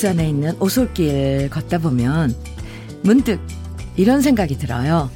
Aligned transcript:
울산에 0.00 0.30
있는 0.30 0.56
오솔길 0.60 1.50
걷다 1.50 1.76
보면 1.76 2.34
문득 3.02 3.38
이런 3.96 4.22
생각이 4.22 4.56
들어요. 4.56 5.10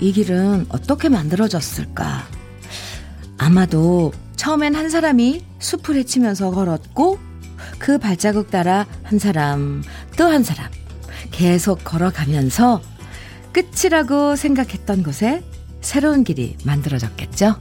이 0.00 0.10
길은 0.10 0.66
어떻게 0.70 1.08
만들어졌을까? 1.08 2.26
아마도 3.38 4.12
처음엔 4.34 4.74
한 4.74 4.90
사람이 4.90 5.44
숲을 5.60 5.94
헤치면서 5.94 6.50
걸었고 6.50 7.20
그 7.78 7.98
발자국 7.98 8.50
따라 8.50 8.86
한 9.04 9.20
사람 9.20 9.84
또 10.16 10.24
한 10.24 10.42
사람 10.42 10.68
계속 11.30 11.84
걸어가면서 11.84 12.82
끝이라고 13.52 14.34
생각했던 14.34 15.04
곳에 15.04 15.44
새로운 15.80 16.24
길이 16.24 16.56
만들어졌겠죠. 16.64 17.54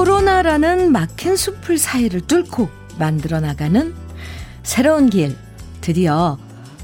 코로나라는 0.00 0.92
막힌 0.92 1.36
숲을 1.36 1.76
사이를 1.76 2.22
뚫고 2.22 2.70
만들어 2.98 3.38
나가는 3.38 3.94
새로운 4.62 5.10
길 5.10 5.36
드디어 5.82 6.38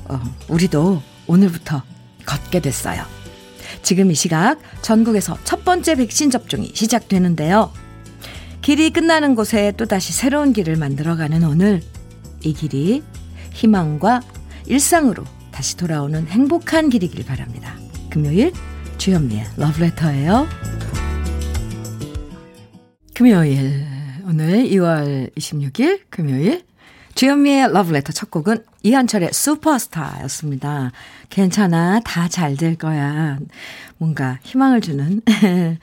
어, 0.05 0.21
우리도 0.49 1.01
오늘부터 1.27 1.83
걷게 2.27 2.61
됐어요. 2.61 3.03
지금 3.81 4.11
이 4.11 4.15
시각 4.15 4.59
전국에서 4.83 5.39
첫 5.45 5.65
번째 5.65 5.95
백신 5.95 6.29
접종이 6.29 6.73
시작되는데요. 6.75 7.73
길이 8.61 8.91
끝나는 8.91 9.35
곳에 9.35 9.73
또다시 9.79 10.13
새로운 10.13 10.53
길을 10.53 10.77
만들어가는 10.77 11.43
오늘 11.45 11.81
이 12.43 12.53
길이 12.53 13.03
희망과 13.55 14.21
일상으로 14.67 15.25
다시 15.53 15.79
돌아오는 15.79 16.27
행복한 16.27 16.91
길이길 16.91 17.25
바랍니다. 17.25 17.77
금요일 18.11 18.53
주현미의 18.99 19.47
러브레터예요. 19.57 20.96
금요일 23.17 23.83
오늘 24.27 24.65
2월 24.65 25.35
26일 25.37 26.03
금요일 26.11 26.67
주현미의 27.15 27.73
러브레터 27.73 28.13
첫 28.13 28.31
곡은 28.31 28.63
이한철의 28.83 29.31
슈퍼스타였습니다. 29.33 30.93
괜찮아 31.31 32.01
다 32.05 32.29
잘 32.29 32.57
될 32.59 32.77
거야. 32.77 33.39
뭔가 33.97 34.39
희망을 34.43 34.83
주는 34.83 35.23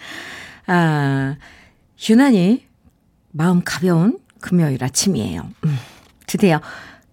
아 0.68 1.36
유난히 2.08 2.68
마음 3.32 3.64
가벼운 3.66 4.20
금요일 4.40 4.84
아침이에요. 4.84 5.50
음, 5.66 5.78
드디어 6.28 6.62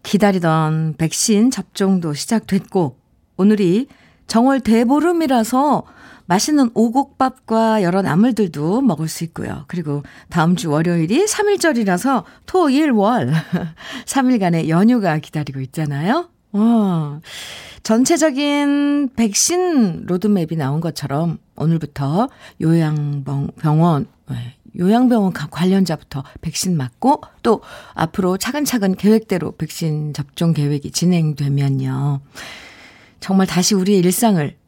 기다리던 0.03 0.97
백신 0.99 1.51
접종도 1.51 2.13
시작됐고 2.13 2.99
오늘이 3.39 3.87
정월 4.27 4.61
대보름이라서 4.61 5.85
맛있는 6.31 6.71
오곡밥과 6.75 7.83
여러 7.83 8.03
나물들도 8.03 8.83
먹을 8.83 9.09
수 9.09 9.25
있고요. 9.25 9.65
그리고 9.67 10.05
다음 10.29 10.55
주 10.55 10.71
월요일이 10.71 11.25
3일절이라서 11.25 12.23
토, 12.47 12.71
일, 12.71 12.93
월 12.93 13.33
3일간의 14.07 14.69
연휴가 14.69 15.19
기다리고 15.19 15.59
있잖아요. 15.59 16.29
어, 16.53 17.21
전체적인 17.83 19.11
백신 19.17 20.07
로드맵이 20.07 20.55
나온 20.57 20.81
것처럼 20.81 21.39
오늘부터 21.57 22.29
요양병원, 22.61 24.07
네, 24.31 24.55
요양병원 24.79 25.33
관련자부터 25.33 26.23
백신 26.43 26.77
맞고 26.77 27.23
또 27.43 27.61
앞으로 27.95 28.37
차근차근 28.37 28.95
계획대로 28.95 29.57
백신 29.57 30.13
접종 30.13 30.53
계획이 30.53 30.93
진행되면요. 30.93 32.21
정말 33.19 33.49
다시 33.49 33.75
우리의 33.75 33.99
일상을 33.99 34.61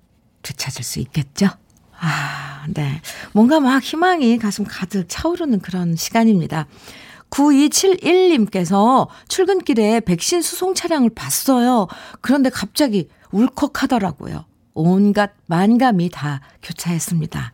되찾을 0.43 0.83
수 0.85 0.99
있겠죠? 1.01 1.49
아, 2.05 2.65
네. 2.69 3.01
뭔가 3.33 3.61
막 3.61 3.81
희망이 3.83 4.37
가슴 4.39 4.65
가득 4.65 5.05
차오르는 5.09 5.61
그런 5.61 5.95
시간입니다. 5.95 6.67
9271님께서 7.31 9.07
출근길에 9.29 10.01
백신 10.01 10.43
수송 10.43 10.75
차량을 10.75 11.11
봤어요. 11.15 11.87
그런데 12.21 12.51
갑자기 12.51 13.09
울컥하더라고요. 13.31 14.45
온갖 14.75 15.33
만감이 15.47 16.11
다 16.11 16.41
교차했습니다. 16.63 17.53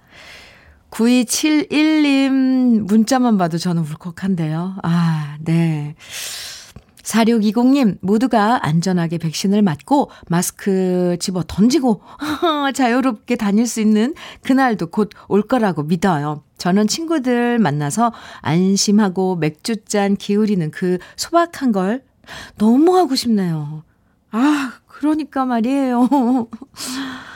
9271님 0.91 2.87
문자만 2.87 3.37
봐도 3.37 3.59
저는 3.59 3.83
울컥한데요. 3.83 4.77
아, 4.83 5.37
네. 5.41 5.95
4620님, 7.09 7.97
모두가 8.03 8.67
안전하게 8.67 9.17
백신을 9.19 9.63
맞고 9.63 10.11
마스크 10.29 11.17
집어 11.21 11.43
던지고 11.47 12.03
자유롭게 12.75 13.37
다닐 13.37 13.67
수 13.67 13.81
있는 13.81 14.15
그날도 14.43 14.89
곧 14.89 15.11
올 15.29 15.43
거라고 15.43 15.83
믿어요. 15.85 16.43
저는 16.59 16.87
친구들 16.87 17.59
만나서 17.59 18.13
안심하고 18.41 19.37
맥주잔 19.37 20.17
기울이는 20.17 20.71
그 20.71 20.99
소박한 21.17 21.73
걸 21.73 22.03
너무 22.59 22.97
하고 22.99 23.15
싶네요. 23.15 23.85
아, 24.31 24.73
그러니까 24.87 25.47
말이에요. 25.47 26.09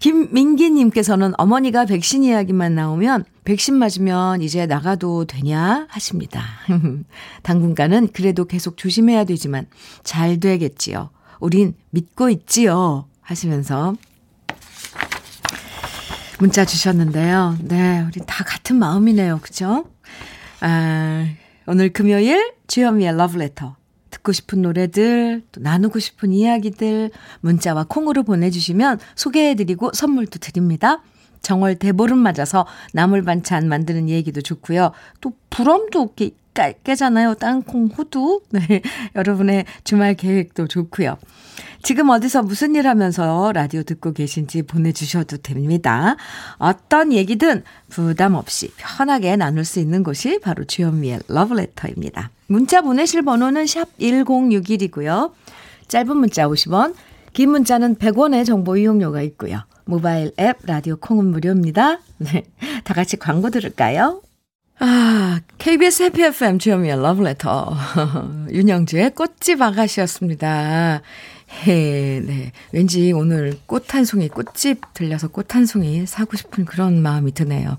김민기님께서는 0.00 1.34
어머니가 1.38 1.84
백신 1.84 2.24
이야기만 2.24 2.74
나오면 2.74 3.24
백신 3.44 3.74
맞으면 3.76 4.40
이제 4.42 4.66
나가도 4.66 5.26
되냐 5.26 5.86
하십니다. 5.88 6.42
당분간은 7.42 8.08
그래도 8.12 8.46
계속 8.46 8.76
조심해야 8.76 9.24
되지만 9.24 9.66
잘 10.02 10.40
되겠지요. 10.40 11.10
우린 11.38 11.74
믿고 11.90 12.30
있지요. 12.30 13.06
하시면서 13.20 13.94
문자 16.38 16.64
주셨는데요. 16.64 17.58
네, 17.60 18.00
우리 18.00 18.20
다 18.26 18.42
같은 18.44 18.76
마음이네요. 18.76 19.40
그죠? 19.42 19.84
아, 20.60 21.26
오늘 21.66 21.92
금요일 21.92 22.54
주현미의 22.66 23.16
러브레터 23.16 23.76
듣고 24.20 24.32
싶은 24.32 24.62
노래들, 24.62 25.42
또 25.52 25.60
나누고 25.60 25.98
싶은 25.98 26.32
이야기들 26.32 27.10
문자와 27.40 27.86
콩으로 27.88 28.22
보내주시면 28.22 29.00
소개해드리고 29.16 29.90
선물도 29.92 30.38
드립니다. 30.38 31.02
정월 31.42 31.76
대보름 31.76 32.18
맞아서 32.18 32.66
나물 32.92 33.24
반찬 33.24 33.68
만드는 33.68 34.08
얘기도 34.08 34.42
좋고요. 34.42 34.92
또 35.20 35.32
부럼도 35.48 36.14
깨, 36.14 36.30
깨잖아요. 36.84 37.34
땅콩 37.34 37.86
호두. 37.86 38.42
네. 38.50 38.82
여러분의 39.16 39.64
주말 39.84 40.14
계획도 40.14 40.68
좋고요. 40.68 41.16
지금 41.82 42.10
어디서 42.10 42.42
무슨 42.42 42.74
일 42.74 42.86
하면서 42.86 43.52
라디오 43.52 43.82
듣고 43.82 44.12
계신지 44.12 44.62
보내주셔도 44.62 45.38
됩니다. 45.38 46.16
어떤 46.58 47.12
얘기든 47.12 47.62
부담 47.88 48.34
없이 48.34 48.70
편하게 48.76 49.36
나눌 49.36 49.64
수 49.64 49.80
있는 49.80 50.02
곳이 50.02 50.40
바로 50.40 50.64
주현미의 50.64 51.20
러브레터입니다. 51.28 52.30
문자 52.48 52.82
보내실 52.82 53.22
번호는 53.22 53.66
샵 53.66 53.96
1061이고요. 53.98 55.32
짧은 55.88 56.16
문자 56.16 56.46
50원, 56.46 56.94
긴 57.32 57.50
문자는 57.50 57.96
100원의 57.96 58.44
정보 58.44 58.76
이용료가 58.76 59.22
있고요. 59.22 59.64
모바일 59.84 60.32
앱 60.38 60.58
라디오 60.64 60.96
콩은 60.96 61.26
무료입니다. 61.26 62.00
네. 62.18 62.44
다 62.84 62.94
같이 62.94 63.16
광고 63.16 63.50
들을까요? 63.50 64.22
아, 64.82 65.40
KBS 65.58 66.04
해피 66.04 66.22
FM 66.22 66.58
주현미의 66.58 67.02
러브레터. 67.02 67.76
윤영주의 68.50 69.10
꽃집 69.14 69.60
아가씨였습니다. 69.60 71.02
해, 71.52 72.20
네. 72.20 72.52
왠지 72.72 73.12
오늘 73.12 73.58
꽃 73.66 73.84
한 73.88 74.04
송이, 74.04 74.28
꽃집 74.28 74.94
들려서 74.94 75.28
꽃 75.28 75.54
한 75.54 75.66
송이 75.66 76.06
사고 76.06 76.36
싶은 76.36 76.64
그런 76.64 77.02
마음이 77.02 77.32
드네요. 77.32 77.76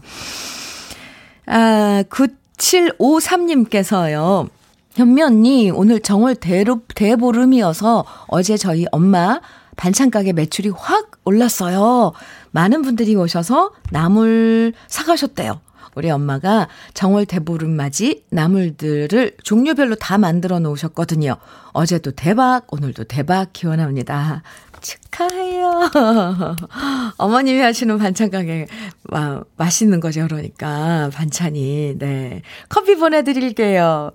아, 1.47 2.03
9753님께서요. 2.09 4.49
현미 4.95 5.21
언니, 5.21 5.71
오늘 5.71 6.01
정월 6.01 6.35
대로, 6.35 6.81
대보름이어서 6.95 8.05
어제 8.27 8.57
저희 8.57 8.85
엄마 8.91 9.39
반찬가게 9.77 10.33
매출이 10.33 10.69
확 10.69 11.11
올랐어요. 11.23 12.11
많은 12.51 12.81
분들이 12.81 13.15
오셔서 13.15 13.71
나물 13.89 14.73
사가셨대요. 14.87 15.61
우리 15.95 16.09
엄마가 16.09 16.67
정월 16.93 17.25
대보름 17.25 17.71
맞이 17.71 18.23
나물들을 18.29 19.37
종류별로 19.43 19.95
다 19.95 20.17
만들어 20.17 20.59
놓으셨거든요. 20.59 21.37
어제도 21.73 22.11
대박, 22.11 22.71
오늘도 22.71 23.05
대박 23.05 23.53
기원합니다. 23.53 24.43
축하해요. 24.81 25.89
어머님이 27.17 27.59
하시는 27.59 27.97
반찬 27.97 28.31
가게 28.31 28.67
와, 29.09 29.43
맛있는 29.57 29.99
거죠, 29.99 30.27
그러니까. 30.27 31.09
반찬이. 31.13 31.97
네. 31.99 32.41
커피 32.67 32.95
보내드릴게요. 32.95 34.11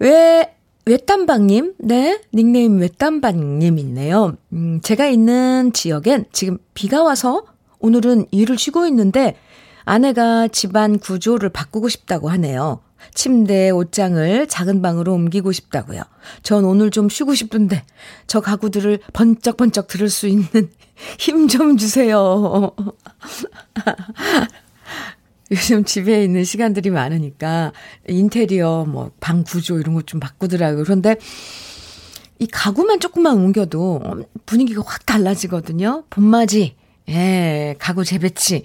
왜, 0.00 0.54
외딴방님? 0.86 1.74
네. 1.78 2.20
닉네임 2.34 2.78
외딴방님 2.78 3.78
있네요. 3.78 4.36
음, 4.52 4.80
제가 4.82 5.06
있는 5.06 5.72
지역엔 5.72 6.26
지금 6.32 6.58
비가 6.74 7.02
와서 7.02 7.44
오늘은 7.78 8.26
일을 8.30 8.58
쉬고 8.58 8.86
있는데 8.86 9.36
아내가 9.84 10.48
집안 10.48 10.98
구조를 10.98 11.48
바꾸고 11.50 11.88
싶다고 11.88 12.30
하네요. 12.30 12.80
침대, 13.12 13.68
옷장을 13.70 14.46
작은 14.48 14.80
방으로 14.80 15.12
옮기고 15.12 15.52
싶다고요. 15.52 16.02
전 16.42 16.64
오늘 16.64 16.90
좀 16.90 17.08
쉬고 17.08 17.34
싶은데 17.34 17.84
저 18.26 18.40
가구들을 18.40 19.00
번쩍번쩍 19.12 19.88
들을 19.88 20.08
수 20.08 20.26
있는 20.26 20.48
힘 21.18 21.48
좀 21.48 21.76
주세요. 21.76 22.72
요즘 25.50 25.84
집에 25.84 26.24
있는 26.24 26.44
시간들이 26.44 26.90
많으니까 26.90 27.72
인테리어, 28.08 28.86
뭐, 28.88 29.10
방 29.20 29.44
구조 29.44 29.78
이런 29.78 29.94
것 29.94 30.06
좀 30.06 30.18
바꾸더라고요. 30.20 30.84
그런데 30.84 31.16
이 32.38 32.46
가구만 32.46 32.98
조금만 33.00 33.36
옮겨도 33.36 34.24
분위기가 34.46 34.82
확 34.84 35.04
달라지거든요. 35.06 36.04
봄맞이, 36.10 36.74
예, 37.10 37.74
가구 37.78 38.04
재배치. 38.04 38.64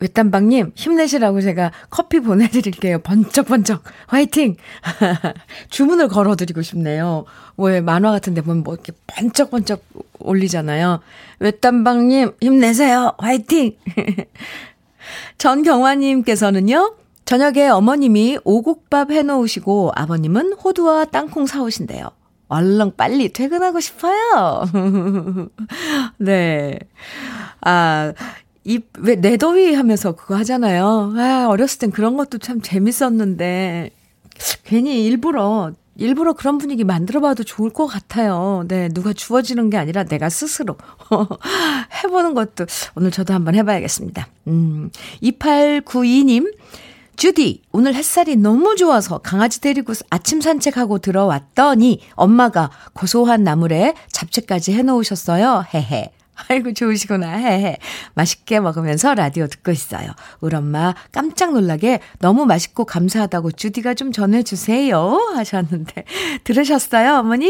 외딴방님, 0.00 0.72
힘내시라고 0.74 1.40
제가 1.40 1.72
커피 1.90 2.20
보내드릴게요. 2.20 3.00
번쩍번쩍, 3.00 3.82
화이팅! 4.06 4.56
주문을 5.70 6.08
걸어드리고 6.08 6.62
싶네요. 6.62 7.24
왜 7.56 7.80
만화 7.80 8.12
같은 8.12 8.34
데 8.34 8.40
보면 8.40 8.62
뭐 8.62 8.74
이렇게 8.74 8.92
번쩍번쩍 9.08 9.82
올리잖아요. 10.20 11.00
외딴방님, 11.40 12.32
힘내세요. 12.40 13.14
화이팅! 13.18 13.76
전경화님께서는요, 15.38 16.94
저녁에 17.24 17.68
어머님이 17.68 18.38
오곡밥 18.44 19.10
해놓으시고 19.10 19.92
아버님은 19.94 20.54
호두와 20.54 21.06
땅콩 21.06 21.46
사오신대요. 21.46 22.10
얼른 22.48 22.96
빨리 22.96 23.32
퇴근하고 23.32 23.80
싶어요. 23.80 24.64
네. 26.16 26.78
아, 27.60 28.12
이, 28.68 28.80
왜, 28.98 29.14
내더위 29.16 29.72
하면서 29.72 30.12
그거 30.12 30.36
하잖아요. 30.36 31.14
아, 31.16 31.46
어렸을 31.48 31.78
땐 31.78 31.90
그런 31.90 32.18
것도 32.18 32.36
참 32.36 32.60
재밌었는데, 32.60 33.90
괜히 34.64 35.06
일부러, 35.06 35.72
일부러 35.96 36.34
그런 36.34 36.58
분위기 36.58 36.84
만들어 36.84 37.20
봐도 37.20 37.44
좋을 37.44 37.70
것 37.70 37.86
같아요. 37.86 38.66
네, 38.68 38.90
누가 38.90 39.14
주어지는 39.14 39.70
게 39.70 39.78
아니라 39.78 40.04
내가 40.04 40.28
스스로 40.28 40.76
해보는 42.04 42.34
것도 42.34 42.66
오늘 42.94 43.10
저도 43.10 43.32
한번 43.32 43.54
해봐야겠습니다. 43.54 44.28
음, 44.48 44.90
2892님, 45.22 46.54
주디, 47.16 47.62
오늘 47.72 47.94
햇살이 47.94 48.36
너무 48.36 48.76
좋아서 48.76 49.16
강아지 49.16 49.62
데리고 49.62 49.94
아침 50.10 50.42
산책하고 50.42 50.98
들어왔더니 50.98 52.02
엄마가 52.16 52.70
고소한 52.92 53.44
나물에 53.44 53.94
잡채까지 54.12 54.74
해놓으셨어요. 54.74 55.64
헤헤. 55.72 56.12
아이고, 56.48 56.72
좋으시구나. 56.72 57.28
헤헤. 57.36 57.78
맛있게 58.14 58.60
먹으면서 58.60 59.14
라디오 59.14 59.46
듣고 59.46 59.70
있어요. 59.70 60.12
우리 60.40 60.56
엄마 60.56 60.94
깜짝 61.12 61.52
놀라게 61.52 62.00
너무 62.20 62.46
맛있고 62.46 62.84
감사하다고 62.84 63.52
주디가 63.52 63.94
좀 63.94 64.12
전해 64.12 64.42
주세요. 64.42 64.98
하셨는데. 65.34 66.04
들으셨어요? 66.44 67.16
어머니? 67.16 67.48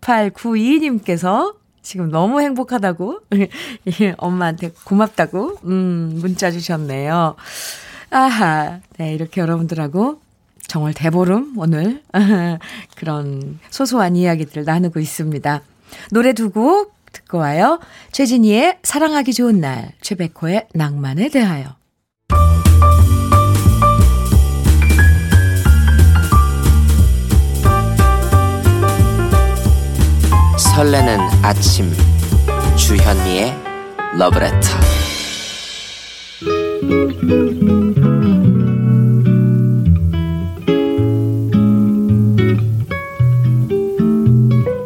2892님께서 0.00 1.54
지금 1.82 2.10
너무 2.10 2.40
행복하다고. 2.40 3.20
엄마한테 4.18 4.72
고맙다고. 4.84 5.58
음, 5.64 6.18
문자 6.20 6.50
주셨네요. 6.50 7.36
아하. 8.10 8.80
네, 8.98 9.14
이렇게 9.14 9.40
여러분들하고 9.40 10.20
정말 10.66 10.94
대보름 10.94 11.54
오늘 11.56 12.02
그런 12.96 13.58
소소한 13.70 14.14
이야기들 14.14 14.64
나누고 14.64 15.00
있습니다. 15.00 15.62
노래 16.12 16.32
두곡 16.32 16.94
듣고 17.30 17.38
와요. 17.38 17.78
최진희의 18.10 18.78
사랑하기 18.82 19.32
좋은 19.32 19.60
날, 19.60 19.92
최백호의 20.00 20.66
낭만에 20.74 21.28
대하여. 21.28 21.76
설레는 30.74 31.18
아침 31.42 31.92
주현미의 32.76 33.54
러브레터 34.18 34.60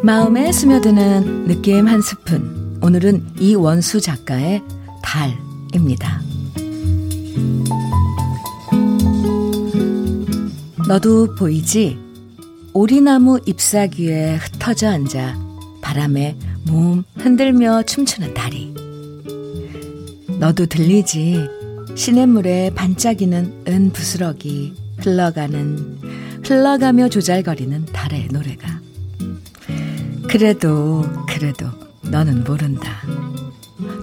마음에 0.05 0.51
스며드는 0.51 1.47
느낌 1.47 1.87
한 1.87 1.99
스푼. 1.99 2.77
오늘은 2.83 3.25
이원수 3.39 4.01
작가의 4.01 4.61
달입니다. 5.01 6.21
너도 10.87 11.33
보이지? 11.33 11.97
오리나무 12.73 13.39
잎사귀에 13.47 14.35
흩어져 14.35 14.89
앉아 14.89 15.39
바람에 15.81 16.37
몸 16.67 17.03
흔들며 17.15 17.81
춤추는 17.81 18.35
달이. 18.35 18.75
너도 20.39 20.67
들리지? 20.67 21.47
시냇물에 21.95 22.69
반짝이는 22.75 23.63
은 23.69 23.89
부스러기 23.91 24.75
흘러가는 24.99 25.97
흘러가며 26.43 27.09
조잘거리는 27.09 27.85
달의 27.85 28.27
노래가. 28.31 28.74
그래도, 30.37 31.01
그래도 31.29 31.65
너는 32.01 32.43
모른다. 32.43 32.91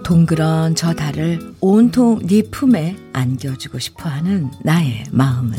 동그런 0.03 0.75
저 0.75 0.95
달을 0.95 1.55
온통 1.61 2.27
네 2.27 2.41
품에 2.51 2.97
안겨주고 3.13 3.79
싶어 3.79 4.09
하는 4.09 4.51
나의 4.65 5.05
마음은. 5.11 5.59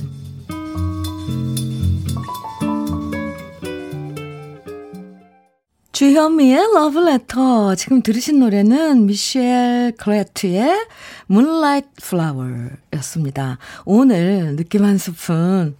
주현미의 5.91 6.57
러브레터. 6.73 7.75
지금 7.75 8.01
들으신 8.01 8.39
노래는 8.39 9.05
미셸 9.05 9.93
클레트의 9.99 10.87
Moonlight 11.29 11.89
Flower 12.01 12.71
였습니다. 12.95 13.59
오늘 13.85 14.55
느낌 14.55 14.85
한 14.85 14.97
스푼. 14.97 15.75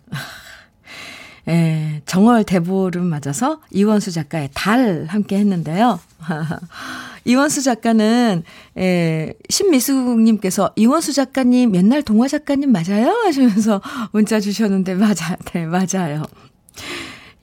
예, 1.48 2.02
정월 2.06 2.44
대보름 2.46 3.06
맞아서 3.06 3.60
이원수 3.72 4.12
작가의 4.12 4.50
달 4.54 5.06
함께 5.08 5.38
했는데요. 5.38 6.00
이원수 7.26 7.62
작가는, 7.62 8.44
예, 8.78 9.34
신미숙님께서 9.50 10.72
이원수 10.76 11.14
작가님 11.14 11.76
옛날 11.76 12.02
동화 12.02 12.28
작가님 12.28 12.72
맞아요? 12.72 13.10
하시면서 13.26 13.82
문자 14.12 14.40
주셨는데, 14.40 14.96
맞아, 14.96 15.38
네, 15.54 15.66
맞아요. 15.66 16.24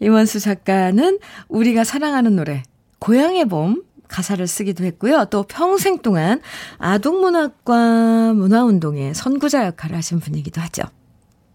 이원수 0.01 0.41
작가는 0.41 1.19
우리가 1.49 1.85
사랑하는 1.85 2.37
노래, 2.37 2.63
고향의 2.99 3.47
봄, 3.47 3.83
가사를 4.09 4.47
쓰기도 4.47 4.85
했고요. 4.85 5.27
또 5.31 5.45
평생 5.45 5.99
동안 5.99 6.41
아동문학과 6.79 8.33
문화운동의 8.35 9.15
선구자 9.15 9.67
역할을 9.67 9.97
하신 9.97 10.21
분이기도 10.21 10.61
하죠. 10.61 10.83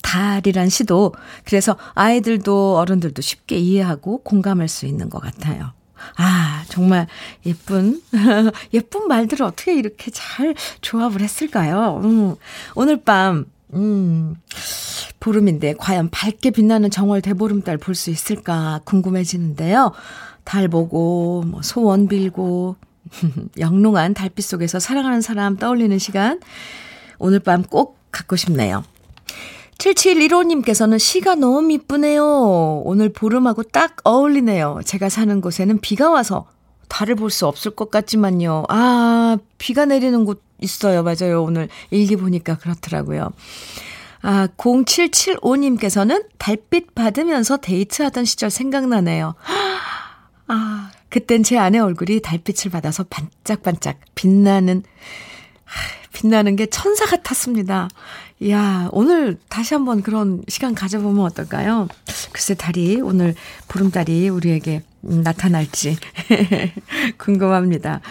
달이란 0.05 0.69
시도 0.69 1.13
그래서 1.45 1.75
아이들도 1.95 2.77
어른들도 2.77 3.21
쉽게 3.24 3.57
이해하고 3.57 4.19
공감할 4.19 4.67
수 4.67 4.85
있는 4.85 5.09
것 5.09 5.19
같아요. 5.19 5.71
아, 6.17 6.63
정말 6.69 7.07
예쁜, 7.47 8.00
예쁜 8.74 9.07
말들을 9.07 9.43
어떻게 9.43 9.74
이렇게 9.75 10.12
잘 10.12 10.53
조합을 10.81 11.21
했을까요? 11.21 12.01
음, 12.03 12.35
오늘 12.75 13.01
밤, 13.01 13.45
음, 13.74 14.35
보름인데 15.19 15.74
과연 15.74 16.09
밝게 16.12 16.51
빛나는 16.51 16.91
정월 16.91 17.21
대보름달 17.21 17.77
볼 17.79 17.95
수 17.95 18.12
있을까 18.12 18.81
궁금해지는데요. 18.83 19.91
달 20.43 20.67
보고, 20.67 21.43
뭐 21.47 21.63
소원 21.63 22.07
빌고, 22.07 22.75
영롱한 23.57 24.13
달빛 24.13 24.45
속에서 24.45 24.79
사랑하는 24.79 25.21
사람 25.21 25.57
떠올리는 25.57 25.97
시간, 25.97 26.39
오늘 27.17 27.39
밤 27.39 27.63
꼭 27.63 27.97
갖고 28.12 28.35
싶네요. 28.35 28.83
7715님께서는 29.77 31.00
시가 31.00 31.36
너무 31.36 31.72
이쁘네요. 31.74 32.82
오늘 32.86 33.10
보름하고 33.12 33.63
딱 33.63 33.98
어울리네요. 34.03 34.82
제가 34.86 35.10
사는 35.10 35.41
곳에는 35.41 35.79
비가 35.79 36.10
와서 36.10 36.48
달을 36.88 37.15
볼 37.15 37.29
수 37.29 37.48
없을 37.48 37.72
것 37.72 37.91
같지만요. 37.91 38.65
아, 38.70 39.38
비가 39.58 39.86
내리는 39.86 40.24
곳 40.25 40.41
있어요. 40.62 41.03
맞아요. 41.03 41.44
오늘 41.44 41.67
일기 41.91 42.15
보니까 42.15 42.58
그렇더라고요. 42.58 43.32
아, 44.22 44.48
0775님께서는 44.58 46.25
달빛 46.38 46.96
받으면서 46.96 47.58
데이트하던 47.58 48.25
시절 48.25 48.50
생각나네요. 48.50 49.36
아, 50.48 50.91
그땐 51.10 51.44
제 51.44 51.58
아내 51.58 51.79
얼굴이 51.79 52.22
달빛을 52.22 52.72
받아서 52.72 53.03
반짝반짝 53.03 54.00
빛나는, 54.15 54.84
빛나는 56.13 56.55
게 56.55 56.65
천사 56.67 57.05
같았습니다. 57.05 57.89
이야, 58.39 58.89
오늘 58.91 59.38
다시 59.50 59.74
한번 59.74 60.01
그런 60.01 60.43
시간 60.48 60.75
가져보면 60.75 61.25
어떨까요? 61.25 61.88
글쎄, 62.31 62.53
달이, 62.53 63.01
오늘 63.01 63.36
보름달이 63.67 64.29
우리에게 64.29 64.84
나타날지 65.01 65.98
궁금합니다. 67.17 68.01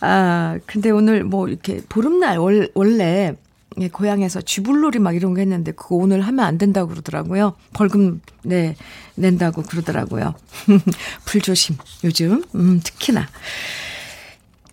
아, 0.00 0.58
근데 0.66 0.90
오늘 0.90 1.24
뭐 1.24 1.48
이렇게 1.48 1.80
보름날 1.88 2.38
월, 2.38 2.70
원래 2.74 3.34
예, 3.80 3.88
고향에서 3.88 4.42
쥐불놀이 4.42 4.98
막 4.98 5.16
이런 5.16 5.34
거 5.34 5.40
했는데 5.40 5.72
그거 5.72 5.96
오늘 5.96 6.20
하면 6.20 6.44
안 6.44 6.58
된다고 6.58 6.90
그러더라고요. 6.90 7.54
벌금 7.72 8.20
네 8.42 8.76
낸다고 9.14 9.62
그러더라고요. 9.62 10.34
불조심 11.24 11.76
요즘 12.04 12.44
음 12.54 12.80
특히나 12.84 13.26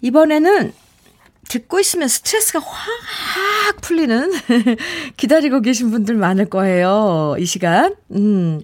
이번에는 0.01 0.73
듣고 1.49 1.79
있으면 1.81 2.07
스트레스가 2.07 2.59
확 2.59 3.81
풀리는 3.81 4.31
기다리고 5.17 5.59
계신 5.61 5.91
분들 5.91 6.15
많을 6.15 6.49
거예요. 6.49 7.35
이 7.37 7.45
시간. 7.45 7.95
음. 8.11 8.61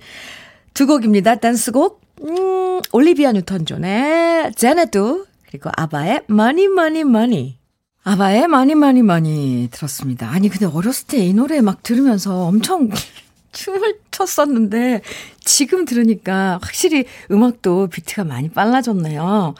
두 0.73 0.87
곡입니다. 0.87 1.35
댄스곡. 1.35 2.01
음, 2.23 2.81
올리비아 2.93 3.33
뉴턴 3.33 3.65
존의 3.65 4.53
제네두 4.55 5.25
그리고 5.47 5.69
아바의 5.75 6.21
Money 6.29 6.65
Money. 7.01 7.57
아바의 8.03 8.43
Money 8.43 8.99
Money 8.99 9.67
들었습니다. 9.69 10.29
아니 10.29 10.47
근데 10.47 10.65
어렸을 10.65 11.07
때 11.07 11.17
이 11.17 11.33
노래 11.33 11.59
막 11.61 11.83
들으면서 11.83 12.45
엄청 12.45 12.89
춤을 13.51 13.99
췄었는데 14.11 15.01
지금 15.39 15.85
들으니까 15.85 16.59
확실히 16.61 17.05
음악도 17.31 17.87
비트가 17.87 18.23
많이 18.25 18.49
빨라졌네요. 18.49 19.55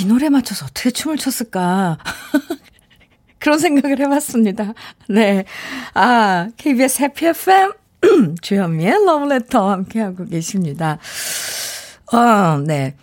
이 0.00 0.04
노래 0.06 0.28
맞춰서 0.28 0.66
어떻게 0.66 0.90
춤을 0.90 1.16
췄을까? 1.16 1.98
그런 3.38 3.58
생각을 3.58 3.98
해봤습니다. 4.00 4.74
네. 5.08 5.44
아, 5.94 6.48
KBS 6.56 7.02
해피 7.02 7.26
FM 7.26 7.72
주현미의 8.42 9.04
러브레터 9.06 9.70
함께하고 9.70 10.26
계십니다. 10.26 10.98
어, 12.12 12.58
네. 12.58 12.94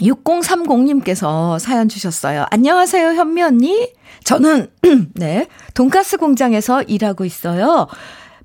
6030님께서 0.00 1.58
사연 1.58 1.88
주셨어요. 1.88 2.46
안녕하세요, 2.50 3.14
현미 3.14 3.42
언니. 3.42 3.92
저는, 4.24 4.68
네, 5.14 5.46
돈가스 5.74 6.18
공장에서 6.18 6.82
일하고 6.82 7.24
있어요. 7.24 7.86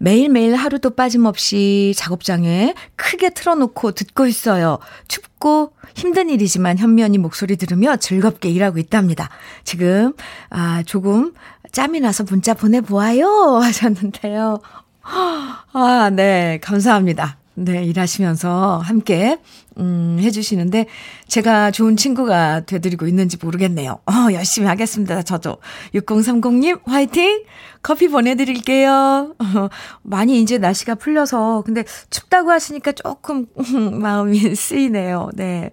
매일매일 0.01 0.55
하루도 0.55 0.96
빠짐없이 0.96 1.93
작업장에 1.96 2.74
크게 2.96 3.29
틀어놓고 3.29 3.91
듣고 3.91 4.25
있어요. 4.25 4.79
춥고 5.08 5.74
힘든 5.96 6.31
일이지만 6.31 6.77
언니 6.81 7.20
목소리 7.20 7.55
들으며 7.55 7.98
즐겁게 7.98 8.50
일하고 8.50 8.79
있답니다. 8.79 9.29
지금, 9.63 10.13
아, 10.50 10.81
조금 10.88 11.34
짬이 11.72 12.00
나서 12.00 12.24
문자 12.24 12.55
보내보아요. 12.55 13.60
하셨는데요. 13.62 14.60
아, 15.03 16.12
네. 16.12 16.60
감사합니다. 16.63 17.41
네, 17.53 17.84
일하시면서 17.84 18.77
함께, 18.77 19.38
음, 19.77 20.17
해주시는데, 20.22 20.86
제가 21.27 21.72
좋은 21.72 21.98
친구가 21.98 22.62
되드리고 22.62 23.08
있는지 23.08 23.38
모르겠네요. 23.41 24.00
어, 24.05 24.31
열심히 24.31 24.67
하겠습니다. 24.67 25.22
저도. 25.22 25.58
6030님, 25.93 26.81
화이팅! 26.86 27.43
커피 27.84 28.08
보내드릴게요. 28.08 29.36
어, 29.38 29.70
많이 30.01 30.41
이제 30.41 30.60
날씨가 30.60 30.96
풀려서, 30.96 31.63
근데 31.65 31.84
춥다고 32.10 32.51
하시니까 32.51 32.93
조금, 32.93 33.48
마음이 34.00 34.55
쓰이네요. 34.55 35.29
네. 35.34 35.72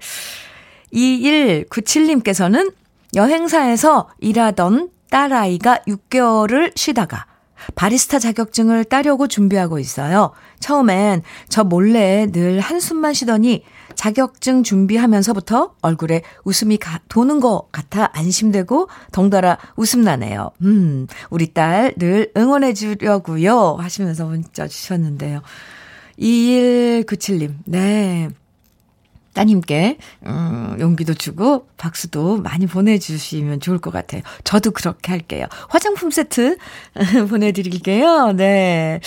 2197님께서는 0.92 2.73
여행사에서 3.14 4.08
일하던 4.18 4.90
딸아이가 5.11 5.78
6개월을 5.87 6.73
쉬다가 6.76 7.27
바리스타 7.75 8.19
자격증을 8.19 8.85
따려고 8.85 9.27
준비하고 9.29 9.79
있어요. 9.79 10.33
처음엔 10.61 11.23
저 11.49 11.65
몰래 11.65 12.27
늘 12.31 12.61
한숨만 12.61 13.15
쉬더니 13.15 13.65
자격증 13.95 14.62
준비하면서부터 14.62 15.75
얼굴에 15.83 16.23
웃음이 16.45 16.77
가, 16.79 17.00
도는 17.09 17.41
것 17.41 17.69
같아 17.73 18.11
안심되고 18.12 18.88
덩달아 19.12 19.59
웃음 19.77 20.03
나네요. 20.03 20.50
음, 20.62 21.07
우리 21.31 21.53
딸 21.53 21.95
늘 21.99 22.31
응원해 22.37 22.75
주려고요. 22.75 23.77
하시면서 23.81 24.27
문자 24.27 24.69
주셨는데요. 24.69 25.43
2197님, 26.19 27.55
네. 27.65 28.29
따님께 29.38 29.99
음, 30.26 30.76
용기도 30.80 31.14
주고 31.14 31.68
박수도 31.76 32.38
많이 32.38 32.66
보내주시면 32.66 33.61
좋을 33.61 33.78
것 33.78 33.92
같아요. 33.92 34.23
저도 34.42 34.73
그렇게 34.73 35.12
할게요. 35.12 35.47
화장품 35.68 36.11
세트 36.11 36.57
보내드릴게요. 37.30 38.33
네. 38.33 38.99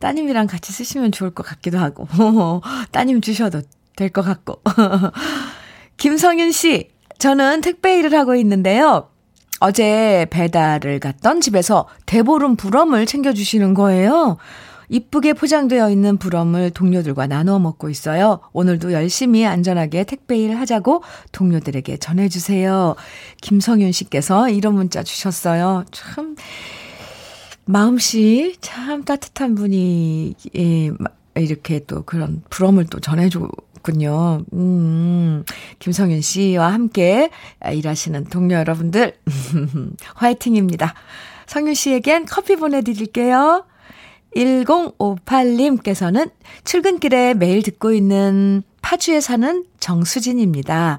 따님이랑 0.00 0.48
같이 0.48 0.72
쓰시면 0.72 1.12
좋을 1.12 1.30
것 1.30 1.46
같기도 1.46 1.78
하고 1.78 2.08
따님 2.90 3.20
주셔도 3.20 3.62
될 3.94 4.10
것 4.10 4.22
같고 4.22 4.60
김성윤 5.98 6.50
씨, 6.52 6.90
저는 7.18 7.60
택배 7.60 7.98
일을 7.98 8.12
하고 8.14 8.34
있는데요. 8.34 9.08
어제 9.60 10.26
배달을 10.30 11.00
갔던 11.00 11.40
집에서 11.40 11.88
대보름 12.04 12.56
불엄을 12.56 13.06
챙겨주시는 13.06 13.72
거예요. 13.74 14.36
이쁘게 14.88 15.32
포장되어 15.32 15.90
있는 15.90 16.16
부럼을 16.16 16.70
동료들과 16.70 17.26
나누어 17.26 17.58
먹고 17.58 17.90
있어요. 17.90 18.40
오늘도 18.52 18.92
열심히 18.92 19.44
안전하게 19.46 20.04
택배 20.04 20.38
일 20.38 20.56
하자고 20.56 21.02
동료들에게 21.32 21.96
전해주세요. 21.98 22.94
김성윤 23.40 23.92
씨께서 23.92 24.48
이런 24.48 24.74
문자 24.74 25.02
주셨어요. 25.02 25.84
참, 25.90 26.36
마음씨 27.64 28.56
참 28.60 29.04
따뜻한 29.04 29.54
분이, 29.54 30.34
예, 30.56 30.90
이렇게 31.34 31.80
또 31.86 32.02
그런 32.04 32.42
부럼을 32.48 32.86
또 32.86 33.00
전해주군요. 33.00 34.44
음, 34.52 35.44
김성윤 35.80 36.20
씨와 36.20 36.72
함께 36.72 37.30
일하시는 37.70 38.24
동료 38.24 38.56
여러분들, 38.56 39.16
화이팅입니다. 40.14 40.94
성윤 41.46 41.74
씨에겐 41.74 42.26
커피 42.26 42.56
보내드릴게요. 42.56 43.64
1058님께서는 44.36 46.30
출근길에 46.64 47.34
매일 47.34 47.62
듣고 47.62 47.92
있는 47.92 48.62
파주에 48.82 49.20
사는 49.20 49.64
정수진입니다. 49.80 50.98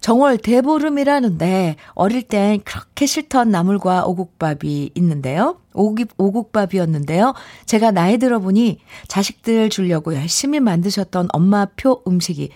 정월 0.00 0.36
대보름이라는데 0.38 1.76
어릴 1.94 2.22
땐 2.22 2.60
그렇게 2.64 3.06
싫던 3.06 3.50
나물과 3.50 4.04
오곡밥이 4.04 4.90
있는데요. 4.96 5.60
오기, 5.74 6.06
오곡밥이었는데요. 6.18 7.34
제가 7.66 7.92
나이 7.92 8.18
들어보니 8.18 8.80
자식들 9.06 9.70
주려고 9.70 10.14
열심히 10.14 10.58
만드셨던 10.58 11.28
엄마표 11.32 12.02
음식이 12.06 12.50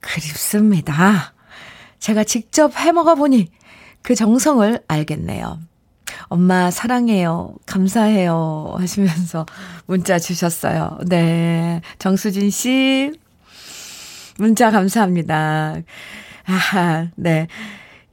그립습니다. 0.00 1.32
제가 1.98 2.22
직접 2.24 2.78
해 2.78 2.92
먹어보니 2.92 3.48
그 4.02 4.14
정성을 4.14 4.82
알겠네요. 4.86 5.58
엄마 6.24 6.70
사랑해요. 6.70 7.54
감사해요. 7.66 8.74
하시면서 8.78 9.46
문자 9.86 10.18
주셨어요. 10.18 10.98
네. 11.06 11.80
정수진 11.98 12.50
씨, 12.50 13.12
문자 14.38 14.70
감사합니다. 14.70 15.76
아하, 16.46 17.08
네. 17.16 17.46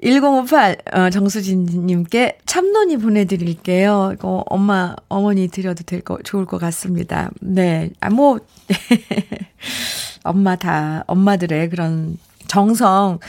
1058, 0.03 0.77
어, 0.93 1.09
정수진님께 1.11 2.39
참론이 2.45 2.97
보내드릴게요. 2.97 4.11
이거 4.13 4.43
엄마, 4.47 4.95
어머니 5.09 5.47
드려도 5.47 5.83
될 5.83 6.01
거, 6.01 6.17
좋을 6.23 6.45
것 6.45 6.59
같습니다. 6.59 7.29
네. 7.39 7.91
아, 7.99 8.09
뭐, 8.09 8.39
엄마 10.23 10.55
다, 10.55 11.03
엄마들의 11.07 11.69
그런 11.69 12.17
정성, 12.47 13.19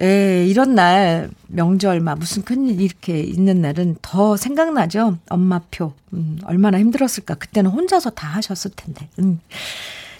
예, 0.00 0.46
이런 0.46 0.74
날, 0.76 1.28
명절, 1.48 2.00
막 2.00 2.18
무슨 2.18 2.42
큰일 2.44 2.80
이렇게 2.80 3.18
있는 3.20 3.60
날은 3.60 3.96
더 4.00 4.36
생각나죠? 4.36 5.18
엄마표. 5.28 5.92
음, 6.12 6.38
얼마나 6.44 6.78
힘들었을까. 6.78 7.34
그때는 7.34 7.70
혼자서 7.70 8.10
다 8.10 8.28
하셨을 8.28 8.70
텐데. 8.76 9.08
음. 9.18 9.40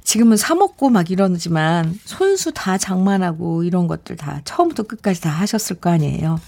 지금은 0.02 0.36
사먹고 0.36 0.90
막 0.90 1.10
이러지만, 1.10 1.96
손수 2.04 2.52
다 2.52 2.76
장만하고 2.78 3.62
이런 3.62 3.86
것들 3.86 4.16
다 4.16 4.40
처음부터 4.44 4.82
끝까지 4.84 5.20
다 5.20 5.30
하셨을 5.30 5.76
거 5.76 5.90
아니에요. 5.90 6.40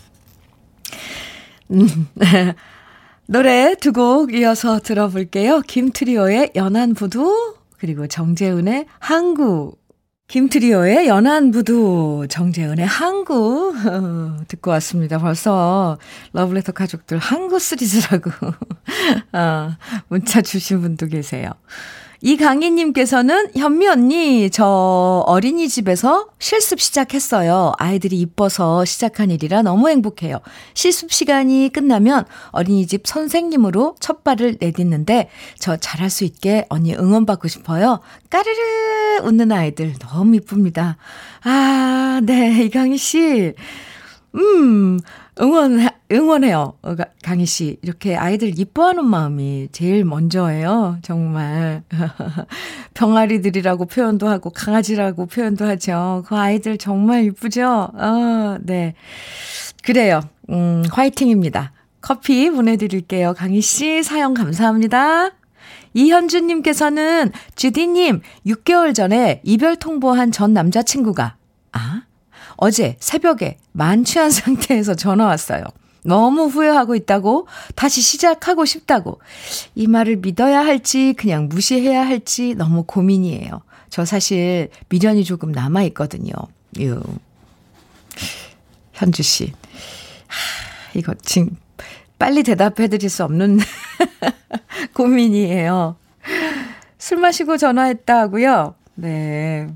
음, 1.70 2.08
노래 3.26 3.76
두 3.76 3.92
곡 3.92 4.34
이어서 4.34 4.80
들어볼게요. 4.80 5.60
김트리오의 5.60 6.52
연안부두, 6.56 7.54
그리고 7.78 8.08
정재은의 8.08 8.86
항구 8.98 9.76
김트리오의 10.30 11.08
연안부두, 11.08 12.26
정재은의 12.30 12.86
항구 12.86 13.74
듣고 14.46 14.70
왔습니다. 14.70 15.18
벌써 15.18 15.98
러블레터 16.32 16.70
가족들 16.70 17.18
항구 17.18 17.58
시리즈라고 17.58 18.30
어, 19.32 19.70
문자 20.06 20.40
주신 20.40 20.82
분도 20.82 21.08
계세요. 21.08 21.50
이강희님께서는 22.22 23.52
현미 23.56 23.88
언니, 23.88 24.50
저 24.50 25.24
어린이집에서 25.26 26.28
실습 26.38 26.80
시작했어요. 26.80 27.72
아이들이 27.78 28.18
이뻐서 28.20 28.84
시작한 28.84 29.30
일이라 29.30 29.62
너무 29.62 29.88
행복해요. 29.88 30.40
실습 30.74 31.12
시간이 31.12 31.70
끝나면 31.72 32.26
어린이집 32.50 33.06
선생님으로 33.06 33.96
첫 34.00 34.22
발을 34.22 34.58
내딛는데 34.60 35.30
저 35.58 35.76
잘할 35.78 36.10
수 36.10 36.24
있게 36.24 36.66
언니 36.68 36.94
응원받고 36.94 37.48
싶어요. 37.48 38.00
까르르 38.28 39.22
웃는 39.24 39.50
아이들 39.50 39.94
너무 39.98 40.36
이쁩니다. 40.36 40.98
아, 41.42 42.20
네, 42.22 42.64
이강희 42.64 42.98
씨. 42.98 43.54
음, 44.34 44.98
응원, 45.40 45.88
응원해요. 46.12 46.74
어, 46.82 46.96
강희 47.22 47.46
씨. 47.46 47.78
이렇게 47.82 48.16
아이들 48.16 48.58
이뻐하는 48.58 49.04
마음이 49.04 49.68
제일 49.72 50.04
먼저예요. 50.04 50.98
정말. 51.02 51.82
병아리들이라고 52.94 53.86
표현도 53.86 54.28
하고, 54.28 54.50
강아지라고 54.50 55.26
표현도 55.26 55.64
하죠. 55.66 56.24
그 56.26 56.36
아이들 56.36 56.78
정말 56.78 57.24
이쁘죠? 57.24 57.90
어, 57.94 58.58
네. 58.60 58.94
그래요. 59.82 60.20
음, 60.50 60.82
화이팅입니다. 60.90 61.72
커피 62.00 62.50
보내드릴게요. 62.50 63.34
강희 63.34 63.60
씨, 63.60 64.02
사연 64.02 64.34
감사합니다. 64.34 65.30
이현주님께서는 65.94 67.32
주디님 67.56 68.20
6개월 68.46 68.94
전에 68.94 69.40
이별 69.44 69.76
통보한 69.76 70.30
전 70.30 70.52
남자친구가 70.52 71.24
아 71.24 71.39
어제 72.60 72.96
새벽에 73.00 73.56
만취한 73.72 74.30
상태에서 74.30 74.94
전화 74.94 75.24
왔어요. 75.24 75.64
너무 76.04 76.44
후회하고 76.46 76.94
있다고 76.94 77.46
다시 77.74 78.00
시작하고 78.00 78.64
싶다고 78.64 79.20
이 79.74 79.86
말을 79.86 80.16
믿어야 80.16 80.60
할지 80.60 81.14
그냥 81.16 81.48
무시해야 81.48 82.06
할지 82.06 82.54
너무 82.54 82.84
고민이에요. 82.84 83.62
저 83.88 84.04
사실 84.04 84.68
미련이 84.88 85.24
조금 85.24 85.52
남아 85.52 85.82
있거든요. 85.84 86.32
유. 86.78 87.02
현주 88.92 89.22
씨. 89.22 89.52
하, 90.26 90.98
이거 90.98 91.14
지금 91.22 91.56
빨리 92.18 92.42
대답해 92.42 92.88
드릴 92.88 93.08
수 93.10 93.24
없는 93.24 93.58
고민이에요. 94.94 95.96
술 96.98 97.18
마시고 97.18 97.56
전화했다고요? 97.56 98.74
네. 98.96 99.68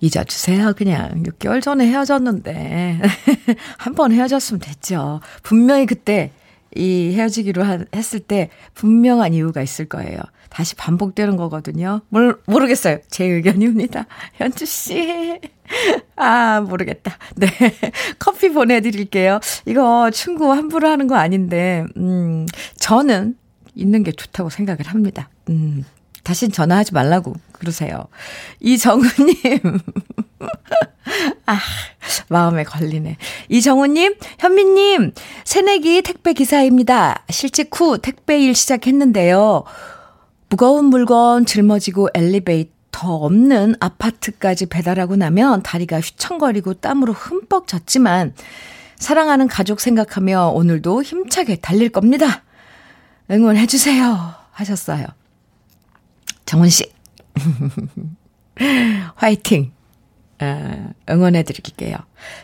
잊어주세요. 0.00 0.74
그냥 0.76 1.22
6개월 1.24 1.60
전에 1.62 1.86
헤어졌는데 1.86 3.00
한 3.78 3.94
번 3.94 4.12
헤어졌으면 4.12 4.60
됐죠. 4.60 5.20
분명히 5.42 5.86
그때 5.86 6.30
이 6.76 7.12
헤어지기로 7.14 7.62
하, 7.64 7.78
했을 7.96 8.20
때 8.20 8.50
분명한 8.74 9.34
이유가 9.34 9.62
있을 9.62 9.86
거예요. 9.86 10.20
다시 10.50 10.74
반복되는 10.76 11.36
거거든요. 11.36 12.02
모르, 12.10 12.38
모르겠어요. 12.46 12.98
제 13.10 13.24
의견입니다. 13.24 14.06
현주 14.34 14.66
씨. 14.66 15.40
아, 16.16 16.60
모르겠다. 16.60 17.18
네. 17.36 17.48
커피 18.18 18.50
보내드릴게요. 18.50 19.40
이거 19.66 20.10
충고 20.10 20.52
함부로 20.52 20.88
하는 20.88 21.06
거 21.06 21.16
아닌데, 21.16 21.84
음, 21.96 22.46
저는 22.78 23.36
있는 23.74 24.02
게 24.02 24.12
좋다고 24.12 24.48
생각을 24.50 24.86
합니다. 24.86 25.28
음, 25.50 25.84
다신 26.28 26.52
전화하지 26.52 26.92
말라고 26.92 27.32
그러세요. 27.52 28.04
이정우님. 28.60 29.62
아, 31.46 31.58
마음에 32.28 32.64
걸리네. 32.64 33.16
이정우님, 33.48 34.14
현미님, 34.38 35.12
새내기 35.44 36.02
택배 36.02 36.34
기사입니다. 36.34 37.24
실직 37.30 37.70
후 37.72 37.96
택배 37.96 38.38
일 38.40 38.54
시작했는데요. 38.54 39.64
무거운 40.50 40.84
물건 40.84 41.46
짊어지고 41.46 42.10
엘리베이터 42.12 43.14
없는 43.14 43.76
아파트까지 43.80 44.66
배달하고 44.66 45.16
나면 45.16 45.62
다리가 45.62 45.98
휘청거리고 45.98 46.74
땀으로 46.74 47.14
흠뻑 47.14 47.66
젖지만 47.66 48.34
사랑하는 48.96 49.48
가족 49.48 49.80
생각하며 49.80 50.48
오늘도 50.48 51.04
힘차게 51.04 51.56
달릴 51.56 51.88
겁니다. 51.88 52.42
응원해주세요. 53.30 54.34
하셨어요. 54.52 55.06
정훈 56.48 56.70
씨. 56.70 56.90
화이팅. 59.16 59.72
어, 60.40 60.90
응원해 61.10 61.42
드릴게요. 61.42 61.96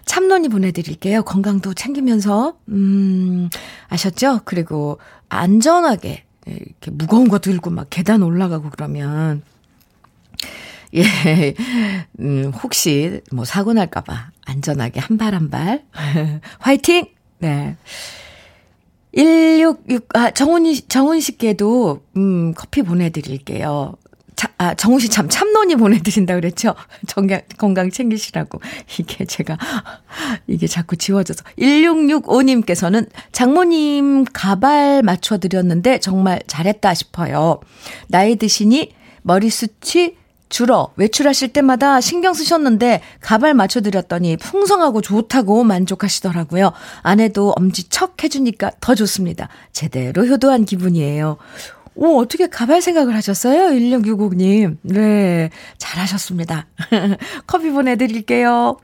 참론이 0.04 0.48
보내드릴게요. 0.50 1.22
건강도 1.22 1.72
챙기면서, 1.72 2.58
음, 2.68 3.48
아셨죠? 3.88 4.40
그리고 4.44 4.98
안전하게, 5.30 6.24
이렇게 6.46 6.90
무거운 6.90 7.28
거 7.28 7.38
들고 7.38 7.70
막 7.70 7.86
계단 7.88 8.22
올라가고 8.22 8.68
그러면, 8.70 9.42
예, 10.94 11.54
음, 12.20 12.52
혹시 12.62 13.20
뭐 13.32 13.44
사고 13.44 13.72
날까봐 13.72 14.30
안전하게 14.44 15.00
한 15.00 15.16
발 15.16 15.34
한 15.34 15.48
발. 15.50 15.84
화이팅! 16.58 17.06
네. 17.38 17.76
166, 19.16 20.08
아, 20.14 20.30
정훈이, 20.32 20.82
정훈 20.88 21.20
씨께도, 21.20 22.04
음, 22.16 22.52
커피 22.54 22.82
보내드릴게요. 22.82 23.94
자, 24.36 24.50
아, 24.58 24.74
정훈 24.74 24.98
씨 24.98 25.08
참, 25.08 25.28
참론이 25.28 25.76
보내드린다 25.76 26.34
그랬죠? 26.34 26.74
정강, 27.06 27.40
건강 27.56 27.90
챙기시라고. 27.90 28.60
이게 28.98 29.24
제가, 29.24 29.56
이게 30.46 30.66
자꾸 30.66 30.96
지워져서. 30.96 31.44
1665님께서는 31.58 33.08
장모님 33.32 34.24
가발 34.32 35.02
맞춰드렸는데 35.02 36.00
정말 36.00 36.40
잘했다 36.46 36.94
싶어요. 36.94 37.60
나이 38.08 38.36
드시니 38.36 38.92
머리숱이 39.22 40.16
줄어 40.48 40.92
외출하실 40.96 41.52
때마다 41.52 42.00
신경 42.00 42.32
쓰셨는데 42.32 43.00
가발 43.20 43.54
맞춰드렸더니 43.54 44.36
풍성하고 44.36 45.00
좋다고 45.00 45.64
만족하시더라고요. 45.64 46.72
아내도 47.02 47.52
엄지척 47.56 48.22
해주니까 48.22 48.70
더 48.80 48.94
좋습니다. 48.94 49.48
제대로 49.72 50.24
효도한 50.24 50.64
기분이에요. 50.64 51.38
오, 51.96 52.18
어떻게 52.18 52.48
가발 52.48 52.82
생각을 52.82 53.14
하셨어요? 53.14 53.70
1660님. 53.70 54.78
네, 54.82 55.50
잘하셨습니다. 55.78 56.66
커피 57.46 57.70
보내드릴게요. 57.70 58.78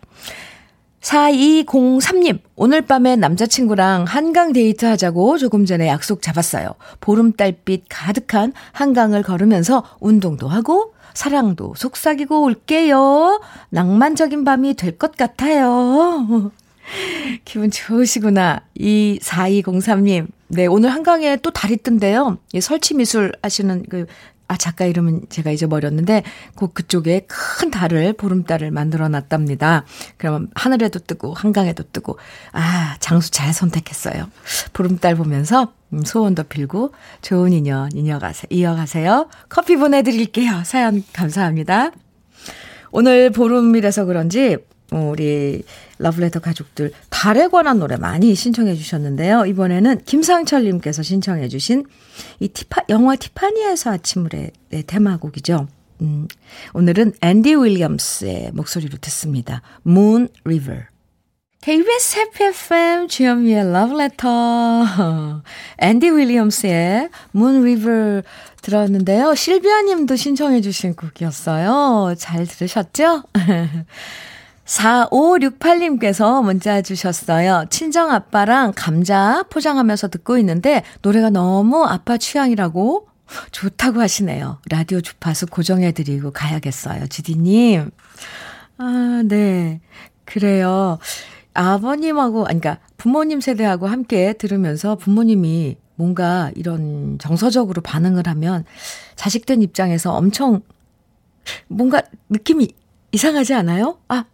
4203님, 1.01 2.41
오늘 2.57 2.83
밤에 2.83 3.17
남자친구랑 3.17 4.05
한강 4.07 4.53
데이트 4.53 4.85
하자고 4.85 5.39
조금 5.39 5.65
전에 5.65 5.89
약속 5.89 6.21
잡았어요. 6.21 6.75
보름달빛 7.01 7.87
가득한 7.89 8.53
한강을 8.73 9.23
걸으면서 9.23 9.83
운동도 10.01 10.47
하고 10.49 10.93
사랑도 11.15 11.75
속삭이고 11.77 12.43
올게요. 12.43 13.41
낭만적인 13.71 14.45
밤이 14.45 14.75
될 14.75 14.99
것 14.99 15.17
같아요. 15.17 16.53
기분 17.47 17.71
좋으시구나. 17.71 18.61
이 18.75 19.19
4203님. 19.23 20.27
네, 20.53 20.67
오늘 20.67 20.91
한강에 20.91 21.37
또 21.37 21.53
달이 21.53 21.77
뜬데요. 21.77 22.39
이 22.53 22.61
설치 22.61 22.95
미술 22.95 23.33
하시는 23.41 23.85
그, 23.89 24.07
아, 24.49 24.57
작가 24.57 24.85
이름은 24.85 25.27
제가 25.29 25.53
잊어버렸는데, 25.53 26.25
그, 26.57 26.73
그쪽에 26.73 27.25
큰 27.29 27.71
달을, 27.71 28.15
보름달을 28.15 28.73
만들어 28.73 29.09
놨답니다. 29.09 29.85
그러면 30.17 30.49
하늘에도 30.57 30.99
뜨고, 30.99 31.35
한강에도 31.35 31.85
뜨고, 31.93 32.19
아, 32.51 32.97
장수 32.99 33.31
잘 33.31 33.55
선택했어요. 33.55 34.29
보름달 34.73 35.15
보면서, 35.15 35.73
음, 35.93 36.03
소원도 36.03 36.45
빌고, 36.45 36.93
좋은 37.23 37.53
인연, 37.53 37.93
이어가세요. 37.93 38.49
이어가세요. 38.51 39.29
커피 39.49 39.77
보내드릴게요. 39.77 40.65
사연 40.65 41.05
감사합니다. 41.13 41.93
오늘 42.91 43.31
보름이라서 43.31 44.05
그런지, 44.05 44.57
우리 44.91 45.63
러브레터 46.01 46.41
가족들 46.41 46.93
달에 47.11 47.49
관한 47.49 47.79
노래 47.79 47.97
많이 47.97 48.35
신청해 48.35 48.75
주셨는데요. 48.75 49.45
이번에는 49.45 50.03
김상철 50.05 50.65
님께서 50.65 51.03
신청해 51.03 51.49
주신 51.49 51.85
이 52.41 52.49
티파, 52.49 52.83
영화 52.89 53.17
티파니에서 53.17 53.93
아침을의 53.93 54.51
테마곡이죠. 54.87 55.69
음, 56.01 56.27
오늘은 56.73 57.13
앤디 57.21 57.55
윌리엄스의 57.55 58.53
목소리로 58.55 58.97
듣습니다. 58.99 59.61
Moon 59.87 60.29
River. 60.45 60.85
KBS 61.61 62.19
해피 62.19 62.45
FM 62.45 63.09
주현미의 63.09 63.71
러브레터 63.71 65.43
앤디 65.79 66.09
윌리엄스의 66.09 67.11
Moon 67.35 67.61
River 67.61 68.23
들었는데요. 68.63 69.35
실비아 69.35 69.83
님도 69.83 70.17
신청해 70.17 70.63
주신 70.63 70.95
곡이었어요. 70.95 72.15
잘 72.17 72.47
들으셨죠? 72.47 73.25
4568님께서 74.71 76.43
문자 76.45 76.81
주셨어요. 76.81 77.65
친정 77.71 78.13
아빠랑 78.13 78.73
감자 78.77 79.43
포장하면서 79.51 80.09
듣고 80.09 80.39
있는데 80.39 80.85
노래가 81.03 81.31
너무 81.31 81.85
아빠 81.85 82.17
취향이라고 82.17 83.09
좋다고 83.51 84.01
하시네요. 84.01 84.59
라디오 84.71 85.01
주파수 85.01 85.47
고정해드리고 85.47 86.31
가야겠어요. 86.31 87.09
지디님. 87.09 87.91
아, 88.79 89.23
네. 89.25 89.81
그래요. 90.25 90.99
아버님하고, 91.55 92.47
아니, 92.47 92.61
그러니까 92.61 92.83
부모님 92.97 93.41
세대하고 93.41 93.89
함께 93.89 94.33
들으면서 94.35 94.97
부모님이 94.97 95.77
뭔가 95.97 96.51
이런 96.55 97.19
정서적으로 97.19 97.83
반응을 97.83 98.27
하면 98.27 98.65
자식된 99.17 99.63
입장에서 99.63 100.13
엄청 100.13 100.63
뭔가 101.69 102.03
느낌이 102.29 102.69
이상하지 103.13 103.55
않아요? 103.55 103.99
아, 104.09 104.25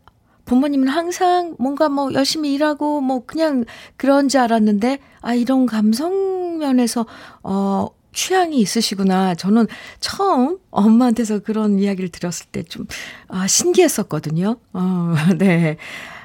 부모님은 0.46 0.88
항상 0.88 1.54
뭔가 1.58 1.88
뭐 1.88 2.12
열심히 2.14 2.54
일하고 2.54 3.00
뭐 3.02 3.24
그냥 3.26 3.64
그런 3.96 4.28
줄 4.28 4.40
알았는데, 4.40 4.98
아, 5.20 5.34
이런 5.34 5.66
감성 5.66 6.58
면에서, 6.58 7.04
어, 7.42 7.88
취향이 8.12 8.58
있으시구나. 8.60 9.34
저는 9.34 9.66
처음 10.00 10.58
엄마한테서 10.70 11.40
그런 11.40 11.78
이야기를 11.78 12.08
들었을 12.10 12.46
때 12.50 12.62
좀, 12.62 12.86
아, 13.28 13.46
신기했었거든요. 13.46 14.56
어, 14.72 15.14
네. 15.36 15.76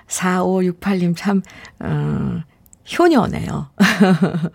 4568님 0.08 1.16
참, 1.18 1.42
어, 1.80 2.42
효녀네요. 2.98 3.70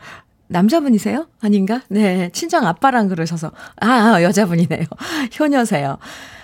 남자분이세요? 0.48 1.26
아닌가? 1.40 1.82
네, 1.88 2.30
친정 2.32 2.66
아빠랑 2.66 3.08
그러셔서. 3.08 3.50
아, 3.80 4.22
여자분이네요. 4.22 4.84
효녀세요. 5.38 5.98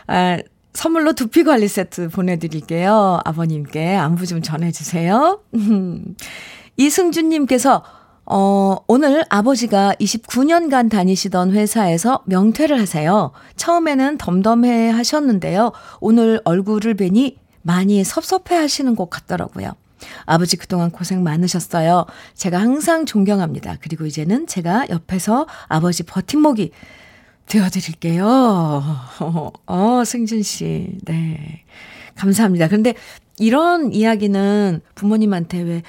아, 0.09 0.39
선물로 0.73 1.13
두피 1.13 1.45
관리 1.45 1.69
세트 1.69 2.09
보내드릴게요. 2.09 3.21
아버님께 3.25 3.95
안부 3.95 4.27
좀 4.27 4.43
전해주세요. 4.43 5.41
이승준님께서, 6.77 7.83
어, 8.25 8.77
오늘 8.87 9.25
아버지가 9.29 9.95
29년간 10.01 10.91
다니시던 10.91 11.53
회사에서 11.53 12.23
명퇴를 12.27 12.81
하세요. 12.81 13.33
처음에는 13.57 14.17
덤덤해 14.19 14.91
하셨는데요. 14.91 15.73
오늘 16.01 16.41
얼굴을 16.45 16.95
뵈니 16.95 17.39
많이 17.63 18.03
섭섭해 18.03 18.57
하시는 18.57 18.97
것 18.97 19.11
같더라고요. 19.11 19.73
아버지 20.25 20.57
그동안 20.57 20.91
고생 20.91 21.23
많으셨어요. 21.23 22.07
제가 22.35 22.59
항상 22.59 23.07
존경합니다. 23.07 23.77
그리고 23.81 24.07
이제는 24.07 24.47
제가 24.47 24.87
옆에서 24.89 25.47
아버지 25.69 26.03
버팀목이 26.03 26.73
되어드릴게요. 27.47 28.25
어, 29.67 30.03
승준 30.05 30.43
씨. 30.43 30.99
네. 31.05 31.65
감사합니다. 32.15 32.69
근데 32.69 32.95
이런 33.39 33.93
이야기는 33.93 34.81
부모님한테 34.95 35.61
왜 35.63 35.83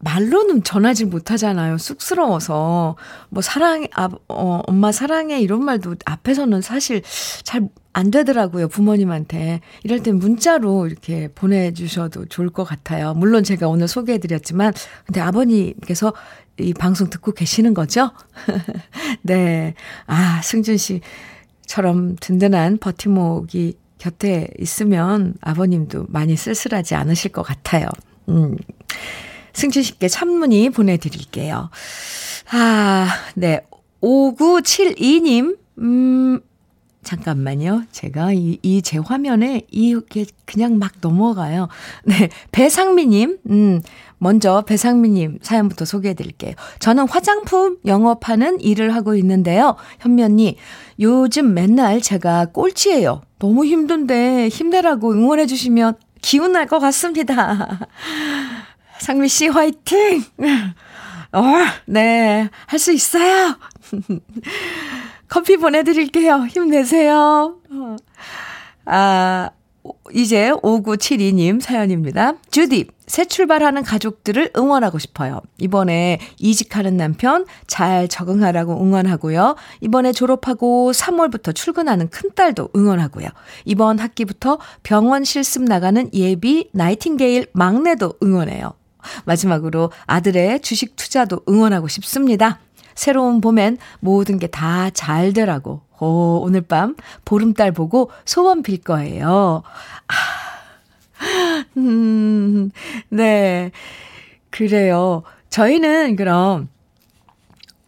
말로는 0.00 0.62
전하지 0.62 1.06
못하잖아요. 1.06 1.78
쑥스러워서. 1.78 2.96
뭐, 3.28 3.42
사랑, 3.42 3.86
아, 3.94 4.08
어, 4.28 4.60
엄마 4.66 4.92
사랑해. 4.92 5.40
이런 5.40 5.64
말도 5.64 5.96
앞에서는 6.04 6.60
사실 6.60 7.02
잘 7.42 7.68
안 7.96 8.10
되더라고요. 8.10 8.68
부모님한테. 8.68 9.62
이럴 9.82 10.02
땐 10.02 10.16
문자로 10.16 10.86
이렇게 10.86 11.28
보내주셔도 11.34 12.26
좋을 12.26 12.50
것 12.50 12.62
같아요. 12.62 13.14
물론 13.14 13.42
제가 13.42 13.68
오늘 13.68 13.88
소개해드렸지만, 13.88 14.74
근데 15.06 15.22
아버님께서 15.22 16.12
이 16.58 16.74
방송 16.74 17.08
듣고 17.08 17.32
계시는 17.32 17.72
거죠? 17.72 18.10
네. 19.22 19.72
아, 20.06 20.42
승준 20.42 20.76
씨처럼 20.76 22.16
든든한 22.20 22.76
버팀목이 22.78 23.78
곁에 23.96 24.48
있으면 24.58 25.32
아버님도 25.40 26.04
많이 26.10 26.36
쓸쓸하지 26.36 26.94
않으실 26.96 27.32
것 27.32 27.40
같아요. 27.44 27.88
음. 28.28 28.58
승준 29.54 29.82
씨께 29.82 30.08
찬문이 30.08 30.68
보내드릴게요. 30.68 31.70
아, 32.52 33.08
네. 33.36 33.62
5972님, 34.02 35.56
음, 35.78 36.40
잠깐만요. 37.06 37.84
제가 37.92 38.32
이, 38.32 38.58
이 38.62 38.82
제 38.82 38.98
화면에 38.98 39.62
이게 39.70 40.24
그냥 40.44 40.78
막 40.78 40.90
넘어가요. 41.00 41.68
네. 42.04 42.28
배상미님, 42.50 43.38
음, 43.48 43.80
먼저 44.18 44.62
배상미님 44.62 45.38
사연부터 45.40 45.84
소개해 45.84 46.14
드릴게요. 46.14 46.54
저는 46.80 47.08
화장품 47.08 47.78
영업하는 47.86 48.60
일을 48.60 48.92
하고 48.92 49.14
있는데요. 49.14 49.76
현면이 50.00 50.56
요즘 50.98 51.54
맨날 51.54 52.00
제가 52.00 52.46
꼴찌예요. 52.46 53.22
너무 53.38 53.64
힘든데 53.64 54.48
힘내라고 54.48 55.12
응원해 55.12 55.46
주시면 55.46 55.94
기운 56.22 56.52
날 56.52 56.66
것 56.66 56.80
같습니다. 56.80 57.86
상미 58.98 59.28
씨 59.28 59.46
화이팅! 59.46 60.24
어, 61.32 61.42
네, 61.86 62.48
할 62.66 62.78
수 62.80 62.92
있어요. 62.92 63.56
커피 65.28 65.56
보내드릴게요. 65.56 66.46
힘내세요. 66.46 67.56
어. 67.70 67.96
아, 68.86 69.50
이제 70.14 70.50
5972님 70.62 71.60
사연입니다. 71.60 72.34
주디, 72.50 72.86
새 73.06 73.24
출발하는 73.24 73.82
가족들을 73.82 74.52
응원하고 74.56 74.98
싶어요. 74.98 75.40
이번에 75.58 76.18
이직하는 76.38 76.96
남편 76.96 77.46
잘 77.66 78.08
적응하라고 78.08 78.82
응원하고요. 78.82 79.56
이번에 79.80 80.12
졸업하고 80.12 80.92
3월부터 80.92 81.54
출근하는 81.54 82.08
큰딸도 82.08 82.70
응원하고요. 82.74 83.28
이번 83.64 83.98
학기부터 83.98 84.58
병원 84.82 85.24
실습 85.24 85.62
나가는 85.62 86.08
예비 86.14 86.68
나이팅게일 86.72 87.46
막내도 87.52 88.14
응원해요. 88.22 88.72
마지막으로 89.24 89.92
아들의 90.06 90.60
주식 90.60 90.96
투자도 90.96 91.42
응원하고 91.48 91.86
싶습니다. 91.86 92.58
새로운 92.96 93.40
봄엔 93.40 93.78
모든 94.00 94.38
게 94.40 94.48
다 94.48 94.90
잘 94.90 95.32
되라고. 95.32 95.82
오, 96.00 96.40
오늘 96.42 96.62
밤 96.62 96.96
보름달 97.24 97.70
보고 97.72 98.10
소원 98.24 98.62
빌 98.62 98.78
거예요. 98.82 99.62
아, 100.08 100.14
음, 101.76 102.70
네. 103.08 103.70
그래요. 104.50 105.22
저희는 105.50 106.16
그럼 106.16 106.68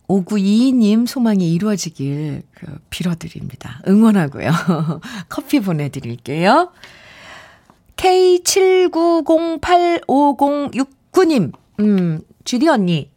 5922님 0.08 1.06
소망이 1.06 1.52
이루어지길 1.52 2.42
그 2.54 2.78
빌어드립니다. 2.88 3.80
응원하고요. 3.86 4.50
커피 5.28 5.60
보내드릴게요. 5.60 6.72
K790850 7.96 10.86
구님, 11.10 11.52
음, 11.80 12.20
주디 12.44 12.68
언니. 12.68 13.10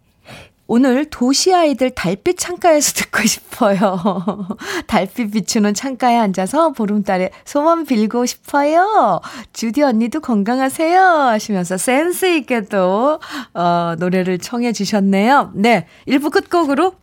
오늘 0.73 1.03
도시 1.03 1.53
아이들 1.53 1.89
달빛 1.89 2.37
창가에서 2.37 2.93
듣고 3.03 3.27
싶어요. 3.27 4.47
달빛 4.87 5.33
비추는 5.33 5.73
창가에 5.73 6.15
앉아서 6.15 6.71
보름달에 6.71 7.31
소원 7.43 7.85
빌고 7.85 8.25
싶어요. 8.25 9.19
주디 9.51 9.83
언니도 9.83 10.21
건강하세요. 10.21 11.01
하시면서 11.01 11.75
센스 11.75 12.25
있게도, 12.37 13.19
어, 13.53 13.95
노래를 13.99 14.37
청해 14.37 14.71
주셨네요. 14.71 15.51
네. 15.55 15.87
1부 16.07 16.31
끝곡으로, 16.31 16.93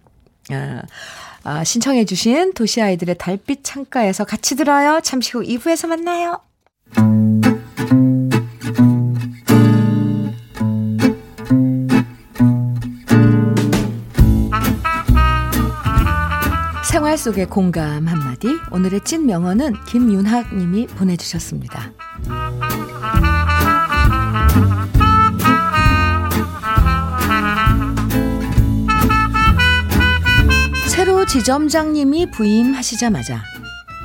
아, 0.51 0.83
아, 1.45 1.63
신청해 1.63 2.07
주신 2.07 2.55
도시 2.55 2.81
아이들의 2.81 3.19
달빛 3.19 3.65
창가에서 3.65 4.25
같이 4.25 4.57
들어요. 4.57 5.01
잠시 5.03 5.33
후 5.33 5.43
2부에서 5.43 5.89
만나요. 5.89 6.41
속의 17.19 17.47
공감 17.47 18.07
한마디. 18.07 18.49
오늘의 18.71 19.01
찐 19.05 19.27
명언은 19.27 19.75
김윤학 19.87 20.55
님이 20.55 20.87
보내주셨습니다. 20.87 21.93
새로 30.89 31.27
지점장님이 31.27 32.31
부임하시자마자 32.31 33.43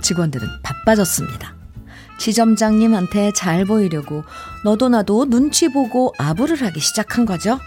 직원들은 0.01 0.47
바빠졌습니다. 0.63 1.55
지점장님한테 2.17 3.31
잘 3.33 3.65
보이려고 3.65 4.23
너도 4.63 4.89
나도 4.89 5.29
눈치 5.29 5.69
보고 5.69 6.13
아부를 6.17 6.61
하기 6.61 6.79
시작한 6.79 7.25
거죠. 7.25 7.59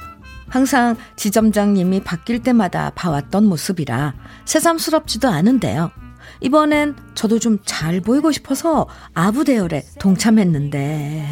항상 0.49 0.97
지점장님이 1.17 2.03
바뀔 2.05 2.43
때마다 2.43 2.91
봐왔던 2.91 3.45
모습이라 3.47 4.15
새삼스럽지도 4.45 5.29
않은데요. 5.29 5.91
이번엔 6.41 6.97
저도 7.15 7.39
좀 7.39 7.59
잘 7.65 8.01
보이고 8.01 8.31
싶어서 8.33 8.87
아부 9.15 9.45
대열에 9.45 9.83
동참했는데 9.99 11.25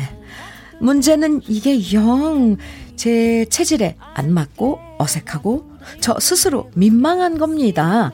문제는 0.81 1.43
이게 1.47 1.93
영 1.93 2.57
제 2.97 3.45
체질에 3.51 3.97
안 4.15 4.33
맞고 4.33 4.79
어색하고 4.99 5.71
저 6.01 6.19
스스로 6.21 6.71
민망한 6.75 7.39
겁니다. 7.39 8.13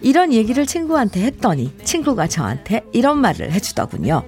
이런 0.00 0.32
얘기를 0.32 0.66
친구한테 0.66 1.22
했더니 1.22 1.72
친구가 1.84 2.26
저한테 2.26 2.82
이런 2.92 3.18
말을 3.20 3.52
해주더군요. 3.52 4.24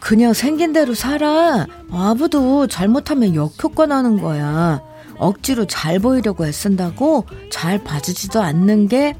그냥 0.00 0.32
생긴 0.32 0.72
대로 0.72 0.94
살아. 0.94 1.66
아부도 1.90 2.66
잘못하면 2.66 3.34
역효과 3.34 3.86
나는 3.86 4.20
거야. 4.20 4.80
억지로 5.18 5.66
잘 5.66 5.98
보이려고 5.98 6.46
애쓴다고 6.46 7.26
잘 7.50 7.82
봐주지도 7.82 8.40
않는 8.40 8.88
게 8.88 9.16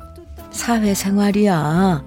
사회생활이야. 0.51 2.05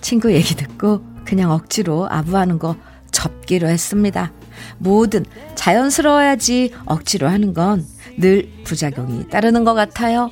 친구 0.00 0.32
얘기 0.32 0.54
듣고 0.54 1.02
그냥 1.24 1.50
억지로 1.50 2.08
아부하는 2.10 2.58
거 2.58 2.76
접기로 3.10 3.68
했습니다. 3.68 4.32
뭐든 4.78 5.24
자연스러워야지 5.56 6.72
억지로 6.86 7.28
하는 7.28 7.52
건 7.54 7.84
늘 8.18 8.50
부작용이 8.64 9.28
따르는 9.28 9.62
것 9.64 9.74
같아요. 9.74 10.28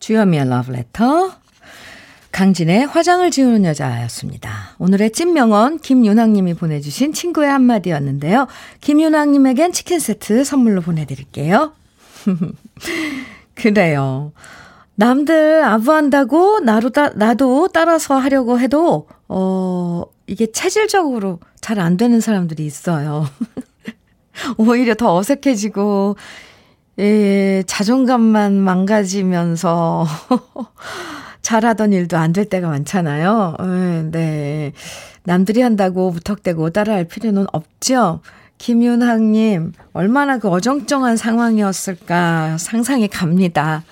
주현미의 0.00 0.48
러브레터 0.48 1.32
강진의 2.38 2.86
화장을 2.86 3.28
지우는 3.32 3.64
여자였습니다. 3.64 4.76
오늘의 4.78 5.10
찐명언 5.10 5.80
김윤학님이 5.80 6.54
보내주신 6.54 7.12
친구의 7.12 7.50
한마디였는데요. 7.50 8.46
김윤학님에겐 8.80 9.72
치킨 9.72 9.98
세트 9.98 10.44
선물로 10.44 10.82
보내드릴게요. 10.82 11.72
그래요. 13.56 14.30
남들 14.94 15.64
아부한다고 15.64 16.60
나로 16.60 16.90
따, 16.90 17.08
나도 17.08 17.70
따라서 17.74 18.16
하려고 18.16 18.60
해도, 18.60 19.08
어, 19.26 20.04
이게 20.28 20.46
체질적으로 20.52 21.40
잘 21.60 21.80
안 21.80 21.96
되는 21.96 22.20
사람들이 22.20 22.64
있어요. 22.64 23.26
오히려 24.58 24.94
더 24.94 25.16
어색해지고, 25.16 26.14
예, 26.98 27.62
자존감만 27.66 28.54
망가지면서 28.60 30.06
잘하던 31.42 31.92
일도 31.92 32.16
안 32.16 32.32
될 32.32 32.44
때가 32.46 32.68
많잖아요. 32.68 33.56
예, 33.60 34.02
네. 34.10 34.72
남들이 35.24 35.60
한다고 35.62 36.10
무턱대고 36.10 36.70
따라할 36.70 37.04
필요는 37.04 37.46
없죠. 37.52 38.20
김윤학님, 38.58 39.72
얼마나 39.92 40.38
그 40.38 40.48
어정쩡한 40.48 41.16
상황이었을까 41.16 42.58
상상이 42.58 43.06
갑니다. 43.08 43.84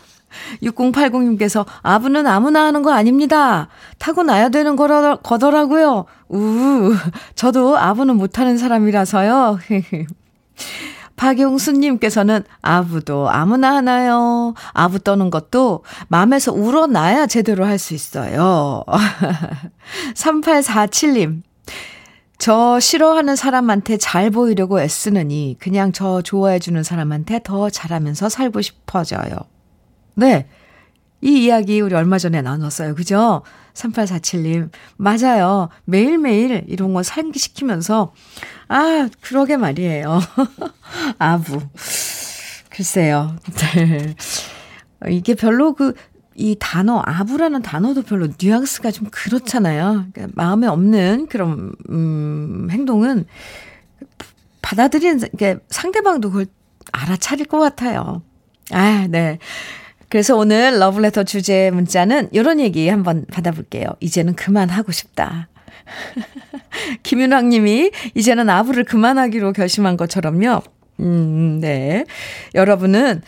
6080님께서 0.63 1.65
아부는 1.83 2.27
아무나 2.27 2.65
하는 2.67 2.83
거 2.83 2.93
아닙니다. 2.93 3.69
타고나야 3.99 4.49
되는 4.49 4.75
거라, 4.75 5.17
거더라고요. 5.17 6.05
우, 6.29 6.95
저도 7.37 7.79
아부는 7.79 8.17
못하는 8.17 8.59
사람이라서요. 8.59 9.61
박용수님께서는 11.17 12.45
아부도 12.63 13.29
아무나 13.31 13.75
하나요. 13.77 14.55
아부 14.73 14.99
떠는 15.01 15.31
것도 15.31 15.83
마음에서 16.09 16.53
우러나야 16.53 17.27
제대로 17.27 17.65
할 17.65 17.79
수 17.79 17.95
있어요. 17.95 18.85
3847님. 20.15 21.43
저 22.39 22.79
싫어하는 22.79 23.35
사람한테 23.35 23.97
잘 23.97 24.31
보이려고 24.31 24.81
애쓰느니 24.81 25.57
그냥 25.59 25.93
저 25.93 26.21
좋아해주는 26.21 26.83
사람한테 26.83 27.41
더 27.45 27.71
잘하면서 27.71 28.29
살고 28.29 28.61
싶어져요. 28.61 29.37
네. 30.15 30.47
이 31.23 31.45
이야기 31.45 31.81
우리 31.81 31.95
얼마 31.95 32.19
전에 32.19 32.43
나눴어요. 32.43 32.95
그죠? 32.95 33.43
3847님. 33.77 34.71
맞아요. 34.97 35.69
매일매일 35.85 36.65
이런 36.67 36.95
거 36.95 37.03
상기시키면서, 37.03 38.13
아, 38.69 39.09
그러게 39.21 39.57
말이에요. 39.57 40.21
아부. 41.19 41.61
글쎄요. 42.71 43.37
네. 43.75 44.15
이게 45.09 45.35
별로 45.35 45.75
그, 45.75 45.95
이 46.35 46.57
단어, 46.59 47.03
아부라는 47.05 47.63
단어도 47.63 48.03
별로 48.03 48.29
뉘앙스가 48.39 48.91
좀 48.91 49.09
그렇잖아요. 49.11 50.07
그러니까 50.13 50.33
마음에 50.35 50.67
없는 50.67 51.29
그런, 51.29 51.73
음, 51.91 52.69
행동은 52.71 53.27
받아들이는, 54.63 55.29
이게 55.33 55.59
상대방도 55.71 56.31
그걸 56.31 56.47
알아차릴 56.93 57.47
것 57.47 57.59
같아요. 57.59 58.23
아, 58.73 59.07
네. 59.09 59.39
그래서 60.09 60.37
오늘 60.37 60.79
러브레터 60.79 61.25
주제 61.25 61.71
문자는 61.71 62.29
이런 62.33 62.61
얘기 62.61 62.89
한번 62.89 63.27
받아볼게요. 63.31 63.87
이제는 64.01 64.35
그만하고 64.35 64.93
싶다. 64.93 65.49
김윤학 67.03 67.47
님이 67.47 67.91
이제는 68.15 68.49
아부를 68.49 68.85
그만하기로 68.85 69.53
결심한 69.53 69.97
것처럼요. 69.97 70.63
음, 71.01 71.59
네. 71.61 72.05
여러분은 72.55 73.23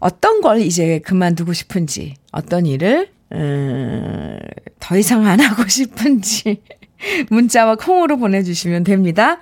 어떤 0.00 0.40
걸 0.40 0.60
이제 0.60 1.00
그만두고 1.00 1.52
싶은지, 1.52 2.14
어떤 2.32 2.66
일을, 2.66 3.08
음, 3.32 4.38
더 4.80 4.98
이상 4.98 5.26
안 5.26 5.40
하고 5.40 5.66
싶은지, 5.68 6.62
문자와 7.30 7.76
콩으로 7.76 8.18
보내주시면 8.18 8.84
됩니다. 8.84 9.40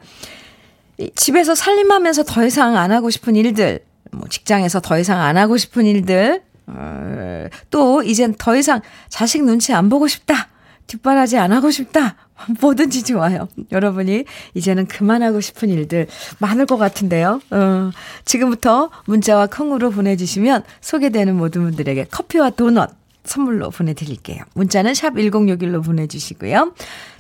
집에서 1.17 1.55
살림하면서 1.55 2.25
더 2.25 2.45
이상 2.45 2.77
안 2.77 2.93
하고 2.93 3.11
싶은 3.11 3.35
일들, 3.35 3.81
뭐 4.13 4.29
직장에서 4.29 4.81
더 4.81 4.99
이상 4.99 5.21
안 5.21 5.37
하고 5.37 5.57
싶은 5.57 5.87
일들, 5.87 6.43
어, 6.67 7.47
또 7.71 8.03
이젠 8.03 8.35
더 8.39 8.57
이상 8.57 8.81
자식 9.09 9.45
눈치 9.45 9.73
안 9.73 9.89
보고 9.89 10.07
싶다. 10.09 10.49
뒷바라지 10.87 11.39
안 11.39 11.53
하고 11.53 11.71
싶다. 11.71 12.17
뭐든지 12.61 13.05
좋아요. 13.05 13.49
여러분이 13.71 14.25
이제는 14.55 14.87
그만하고 14.87 15.41
싶은 15.41 15.69
일들 15.69 16.07
많을 16.39 16.67
것 16.67 16.77
같은데요. 16.77 17.41
어, 17.51 17.91
지금부터 18.25 18.91
문자와 19.07 19.47
콩으로 19.47 19.91
보내주시면 19.91 20.65
소개되는 20.81 21.37
모든 21.37 21.63
분들에게 21.63 22.05
커피와 22.11 22.51
도넛 22.51 22.91
선물로 23.25 23.71
보내드릴게요. 23.71 24.43
문자는 24.55 24.95
샵 24.95 25.15
1061로 25.15 25.85
보내주시고요. 25.85 26.75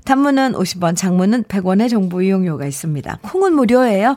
단문은 0.04 0.52
50원, 0.54 0.96
장문은 0.96 1.44
100원의 1.44 1.88
정보 1.88 2.22
이용료가 2.22 2.66
있습니다. 2.66 3.18
콩은 3.22 3.54
무료예요. 3.54 4.16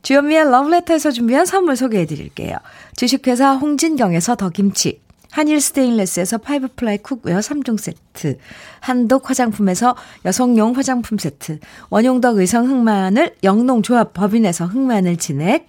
주현미의 0.00 0.50
러브레터에서 0.50 1.10
준비한 1.10 1.44
선물 1.46 1.76
소개해 1.76 2.06
드릴게요. 2.06 2.56
주식회사 2.96 3.52
홍진경에서 3.56 4.36
더김치, 4.36 5.02
한일 5.30 5.60
스테인레스에서 5.60 6.38
five 6.38 6.68
ply 6.76 6.96
cookware 6.98 7.40
3종 7.40 7.78
세트, 7.78 8.38
한독 8.80 9.28
화장품에서 9.28 9.94
여성용 10.24 10.74
화장품 10.74 11.18
세트, 11.18 11.58
원용덕 11.90 12.38
의성 12.38 12.70
흑마늘 12.70 13.36
영농조합 13.44 14.14
법인에서 14.14 14.64
흑마늘 14.64 15.18
진액, 15.18 15.68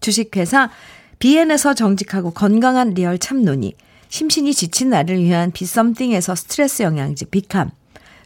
주식회사 0.00 0.70
비엔에서 1.18 1.72
정직하고 1.72 2.32
건강한 2.32 2.90
리얼 2.90 3.18
참논이, 3.18 3.74
심신이 4.08 4.52
지친 4.52 4.90
나를 4.90 5.18
위한 5.22 5.52
비썸띵에서 5.52 6.34
스트레스 6.34 6.82
영양제 6.82 7.26
비캄, 7.30 7.70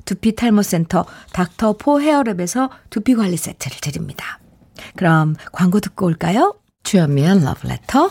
두피 0.04 0.34
탈모센터 0.34 1.06
닥터 1.32 1.74
포 1.74 2.00
헤어랩에서 2.00 2.68
두피 2.90 3.14
관리 3.14 3.36
세트를 3.36 3.78
드립니다. 3.80 4.40
그럼 4.96 5.36
광고 5.52 5.78
듣고 5.78 6.06
올까요? 6.06 6.59
주현미의 6.82 7.44
러브레터. 7.44 8.10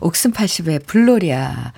옥슨 0.00 0.32
80의 0.32 0.86
불놀이야 0.86 1.72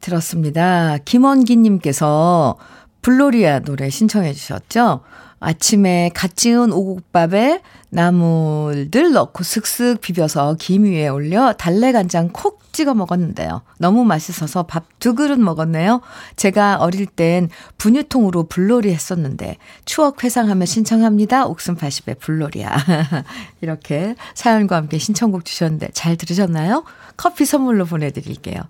들었습니다. 0.00 0.98
김원기님께서 0.98 2.56
불놀이야 3.02 3.60
노래 3.60 3.90
신청해 3.90 4.32
주셨죠? 4.32 5.02
아침에 5.40 6.10
갓 6.14 6.36
지은 6.36 6.72
오곡밥에 6.72 7.60
나물들 7.90 9.12
넣고 9.12 9.44
슥슥 9.44 10.00
비벼서 10.00 10.56
김 10.58 10.84
위에 10.84 11.08
올려 11.08 11.52
달래 11.52 11.92
간장 11.92 12.30
콕 12.32 12.58
찍어 12.72 12.94
먹었는데요. 12.94 13.62
너무 13.78 14.04
맛있어서 14.04 14.64
밥 14.64 14.88
두 14.98 15.14
그릇 15.14 15.38
먹었네요. 15.38 16.00
제가 16.36 16.76
어릴 16.76 17.06
땐 17.06 17.48
분유통으로 17.78 18.44
불놀이 18.44 18.90
했었는데 18.92 19.56
추억 19.84 20.24
회상하며 20.24 20.64
신청합니다. 20.66 21.46
옥순 21.46 21.76
80의 21.76 22.18
불놀이야. 22.18 22.76
이렇게 23.60 24.14
사연과 24.34 24.76
함께 24.76 24.98
신청곡 24.98 25.44
주셨는데 25.44 25.90
잘 25.92 26.16
들으셨나요? 26.16 26.84
커피 27.16 27.44
선물로 27.44 27.84
보내드릴게요. 27.84 28.60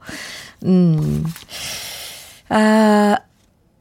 음. 0.64 1.24
아, 2.50 3.16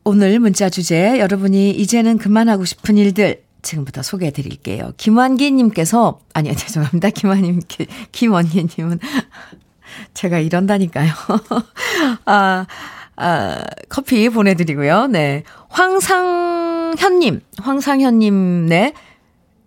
오늘 0.08 0.40
문자 0.40 0.70
주제 0.70 1.20
여러분이 1.20 1.72
이제는 1.72 2.18
그만하고 2.18 2.64
싶은 2.64 2.96
일들 2.96 3.44
지금부터 3.62 4.02
소개해 4.02 4.32
드릴게요. 4.32 4.94
김완기님께서, 4.96 6.20
아니요, 6.34 6.56
죄송합니다. 6.56 7.10
김완님, 7.10 7.60
김원기 8.14 8.70
님은, 8.78 9.00
제가 10.14 10.40
이런다니까요. 10.40 11.12
아, 12.24 12.66
아, 13.18 13.64
커피 13.90 14.30
보내드리고요. 14.30 15.08
네. 15.08 15.44
황상현님, 15.68 17.42
황상현님, 17.60 18.66
네. 18.68 18.94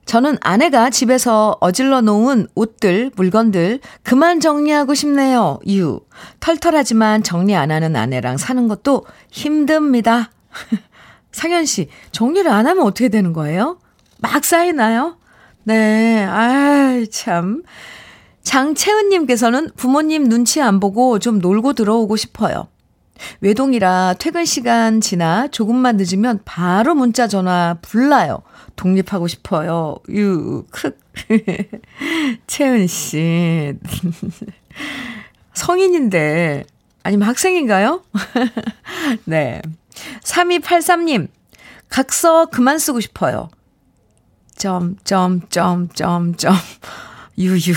저는 0.05 0.39
아내가 0.41 0.91
집에서 0.91 1.57
어질러 1.61 2.01
놓은 2.01 2.49
옷들, 2.55 3.13
물건들 3.15 3.81
그만 4.03 4.41
정리하고 4.41 4.95
싶네요. 4.95 5.61
유. 5.69 6.01
털털하지만 6.41 7.23
정리 7.23 7.55
안 7.55 7.71
하는 7.71 7.95
아내랑 7.95 8.37
사는 8.37 8.67
것도 8.67 9.05
힘듭니다. 9.31 10.31
상현 11.33 11.65
씨, 11.65 11.89
정리를 12.11 12.51
안 12.51 12.67
하면 12.67 12.85
어떻게 12.85 13.09
되는 13.09 13.33
거예요? 13.33 13.79
막 14.19 14.45
쌓이나요? 14.45 15.17
네, 15.65 16.25
아이, 16.25 17.09
참. 17.09 17.63
장채은님께서는 18.43 19.71
부모님 19.77 20.29
눈치 20.29 20.61
안 20.61 20.81
보고 20.81 21.19
좀 21.19 21.39
놀고 21.39 21.75
들어오고 21.75 22.17
싶어요. 22.17 22.67
외동이라 23.41 24.15
퇴근 24.19 24.45
시간 24.45 25.01
지나 25.01 25.49
조금만 25.49 25.97
늦으면 25.97 26.41
바로 26.45 26.95
문자 26.95 27.27
전화 27.27 27.77
불나요. 27.83 28.43
독립하고 28.77 29.29
싶어요. 29.29 29.97
유, 30.11 30.65
크. 30.71 30.97
채은 32.47 32.87
씨. 32.87 33.75
성인인데, 35.55 36.65
아니면 37.03 37.29
학생인가요? 37.29 38.03
네. 39.25 39.61
3283님, 40.23 41.29
각서 41.89 42.47
그만 42.47 42.79
쓰고 42.79 43.01
싶어요. 43.01 43.51
점, 44.55 44.97
점, 45.05 45.43
점, 45.51 45.89
점, 45.89 46.35
점, 46.37 46.55
유유. 47.37 47.75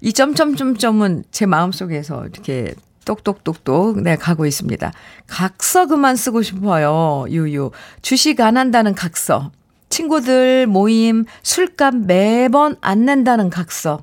이 0.00 0.12
점점점점은 0.12 1.24
제 1.30 1.46
마음속에서 1.46 2.26
이렇게 2.26 2.74
똑똑똑똑 3.06 4.02
네 4.02 4.16
가고 4.16 4.44
있습니다. 4.44 4.92
각서 5.26 5.86
그만 5.86 6.16
쓰고 6.16 6.42
싶어요. 6.42 7.24
유유. 7.30 7.70
주식 8.02 8.40
안 8.42 8.58
한다는 8.58 8.94
각서. 8.94 9.50
친구들 9.88 10.66
모임 10.66 11.24
술값 11.42 11.94
매번 11.94 12.76
안 12.82 13.06
낸다는 13.06 13.48
각서. 13.48 14.02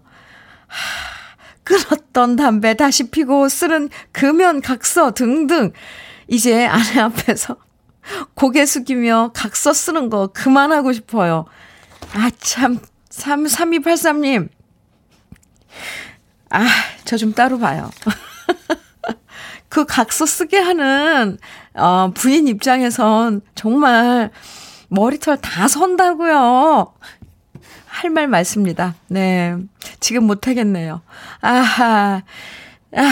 하, 0.68 0.78
끊었던 1.64 2.36
담배 2.38 2.76
다시 2.76 3.12
피고 3.12 3.48
쓰는 3.48 3.90
금연 4.12 4.62
각서 4.62 5.12
등등. 5.12 5.72
이제 6.28 6.66
아내 6.66 7.00
앞에서 7.00 7.58
고개 8.34 8.66
숙이며 8.66 9.32
각서 9.36 9.74
쓰는 9.74 10.10
거 10.10 10.28
그만하고 10.28 10.94
싶어요. 10.94 11.46
아, 12.14 12.32
참, 12.40 12.80
3, 13.10 13.44
3283님. 13.44 14.50
아, 16.50 16.66
저 17.06 17.18
좀 17.18 17.34
따로 17.34 17.60
봐요. 17.60 17.90
그 19.74 19.86
각서 19.86 20.28
쓰게 20.28 20.60
하는, 20.60 21.40
어, 21.74 22.12
부인 22.14 22.48
입장에선 22.48 23.42
정말 23.56 24.30
머리털 24.90 25.38
다 25.42 25.68
선다고요. 25.68 26.94
할 27.88 28.12
말 28.12 28.28
많습니다. 28.28 28.94
네. 29.08 29.56
지금 30.00 30.26
못하겠네요. 30.28 31.02
아하. 31.42 32.22
아, 32.96 33.12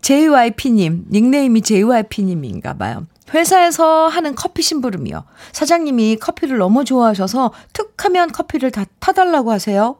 JYP님, 0.00 1.04
닉네임이 1.12 1.62
JYP님인가 1.62 2.74
봐요. 2.74 3.06
회사에서 3.32 4.08
하는 4.08 4.34
커피 4.34 4.60
심부름이요. 4.60 5.22
사장님이 5.52 6.16
커피를 6.16 6.58
너무 6.58 6.84
좋아하셔서 6.84 7.52
툭 7.72 8.04
하면 8.04 8.32
커피를 8.32 8.72
다 8.72 8.86
타달라고 8.98 9.52
하세요. 9.52 9.98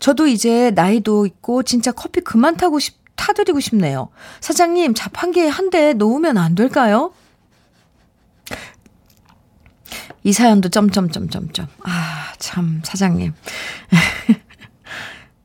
저도 0.00 0.26
이제 0.26 0.72
나이도 0.74 1.26
있고 1.26 1.62
진짜 1.62 1.92
커피 1.92 2.22
그만 2.22 2.56
타고 2.56 2.80
싶, 2.80 3.05
타드리고 3.16 3.60
싶네요. 3.60 4.08
사장님, 4.40 4.94
자판기에 4.94 5.48
한 5.48 5.70
대 5.70 5.92
놓으면 5.94 6.38
안 6.38 6.54
될까요? 6.54 7.12
이 10.22 10.32
사연도 10.32 10.68
점점점점점. 10.68 11.66
아, 11.84 12.32
참, 12.38 12.80
사장님. 12.84 13.32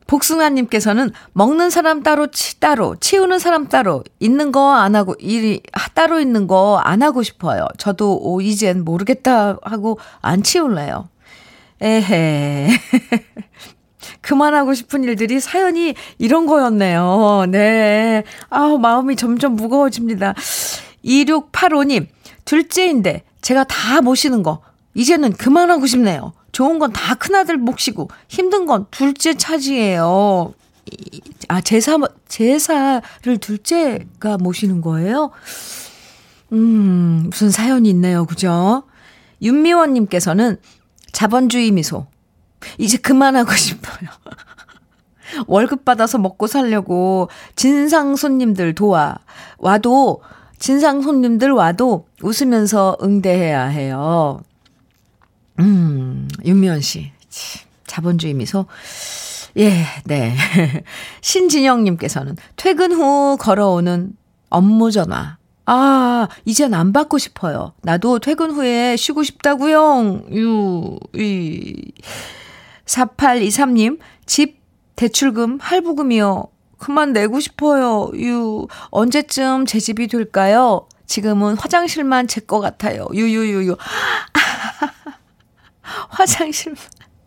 복숭아님께서는 0.08 1.12
먹는 1.32 1.70
사람 1.70 2.04
따로 2.04 2.28
치 2.28 2.60
따로 2.60 2.96
치우는 3.00 3.40
사람 3.40 3.70
따로 3.70 4.04
있는 4.20 4.52
거 4.52 4.74
안 4.74 4.96
하고 4.96 5.16
일이 5.20 5.62
따로 5.94 6.20
있는 6.20 6.48
거 6.48 6.82
안 6.84 7.02
하고 7.02 7.24
싶어요. 7.24 7.68
저도 7.78 8.20
오 8.22 8.42
이젠 8.42 8.84
모르겠다 8.84 9.58
하고 9.64 10.00
안 10.22 10.44
치울래요. 10.44 11.08
에헤. 11.80 12.70
그만하고 14.22 14.74
싶은 14.74 15.04
일들이 15.04 15.40
사연이 15.40 15.94
이런 16.18 16.46
거였네요. 16.46 17.46
네. 17.50 18.24
아우, 18.50 18.78
마음이 18.78 19.16
점점 19.16 19.56
무거워집니다. 19.56 20.34
2685님, 21.04 22.08
둘째인데 22.46 23.24
제가 23.42 23.64
다 23.64 24.02
모시는 24.02 24.44
거, 24.44 24.62
이제는 24.94 25.34
그만하고 25.34 25.88
싶네요. 25.88 26.34
좋은 26.52 26.80
건 26.80 26.92
다 26.92 27.16
큰아들 27.16 27.58
몫이고 27.58 28.10
힘든 28.28 28.66
건 28.66 28.86
둘째 28.92 29.34
차지예요. 29.34 30.54
아, 31.48 31.62
제사, 31.62 31.98
제사를 32.28 33.38
둘째가 33.40 34.38
모시는 34.38 34.82
거예요? 34.82 35.32
음, 36.52 37.28
무슨 37.30 37.50
사연이 37.50 37.90
있네요. 37.92 38.26
그죠? 38.26 38.84
윤미원님께서는 39.42 40.58
자본주의 41.14 41.72
미소. 41.72 42.06
이제 42.78 42.98
그만하고 42.98 43.54
싶어요. 43.56 44.10
월급 45.48 45.86
받아서 45.86 46.18
먹고 46.18 46.48
살려고 46.48 47.30
진상 47.56 48.16
손님들 48.16 48.76
도와. 48.76 49.18
와도, 49.58 50.22
진상 50.60 51.02
손님들 51.02 51.52
와도 51.52 52.08
웃으면서 52.22 52.98
응대해야 53.02 53.66
해요. 53.66 54.42
음, 55.60 56.28
윤미연 56.46 56.82
씨. 56.82 57.12
자본주의 57.88 58.34
미소. 58.34 58.66
예, 59.58 59.86
네. 60.06 60.36
신진영님께서는 61.22 62.38
퇴근 62.56 62.94
후 62.94 63.38
걸어오는 63.38 64.14
업무 64.50 64.92
전화. 64.92 65.38
아, 65.66 66.28
이젠 66.46 66.74
안 66.74 66.94
받고 66.94 67.18
싶어요. 67.18 67.74
나도 67.82 68.20
퇴근 68.20 68.52
후에 68.52 68.96
쉬고 68.98 69.24
싶다고요. 69.24 70.24
유, 70.34 70.98
이. 71.16 71.92
4823님, 72.92 74.00
집 74.26 74.60
대출금 74.96 75.60
할부금이요. 75.62 76.48
그만 76.78 77.14
내고 77.14 77.40
싶어요. 77.40 78.12
유, 78.16 78.68
언제쯤 78.90 79.66
제 79.66 79.80
집이 79.80 80.08
될까요? 80.08 80.88
지금은 81.06 81.58
화장실만 81.58 82.28
제거 82.28 82.60
같아요. 82.60 83.08
유유유유. 83.14 83.78
화장실, 86.10 86.76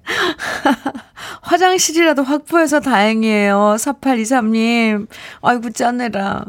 화장실이라도 1.42 2.22
확보해서 2.22 2.80
다행이에요. 2.80 3.76
4823님. 3.78 5.06
아이고, 5.42 5.70
짠해라. 5.70 6.44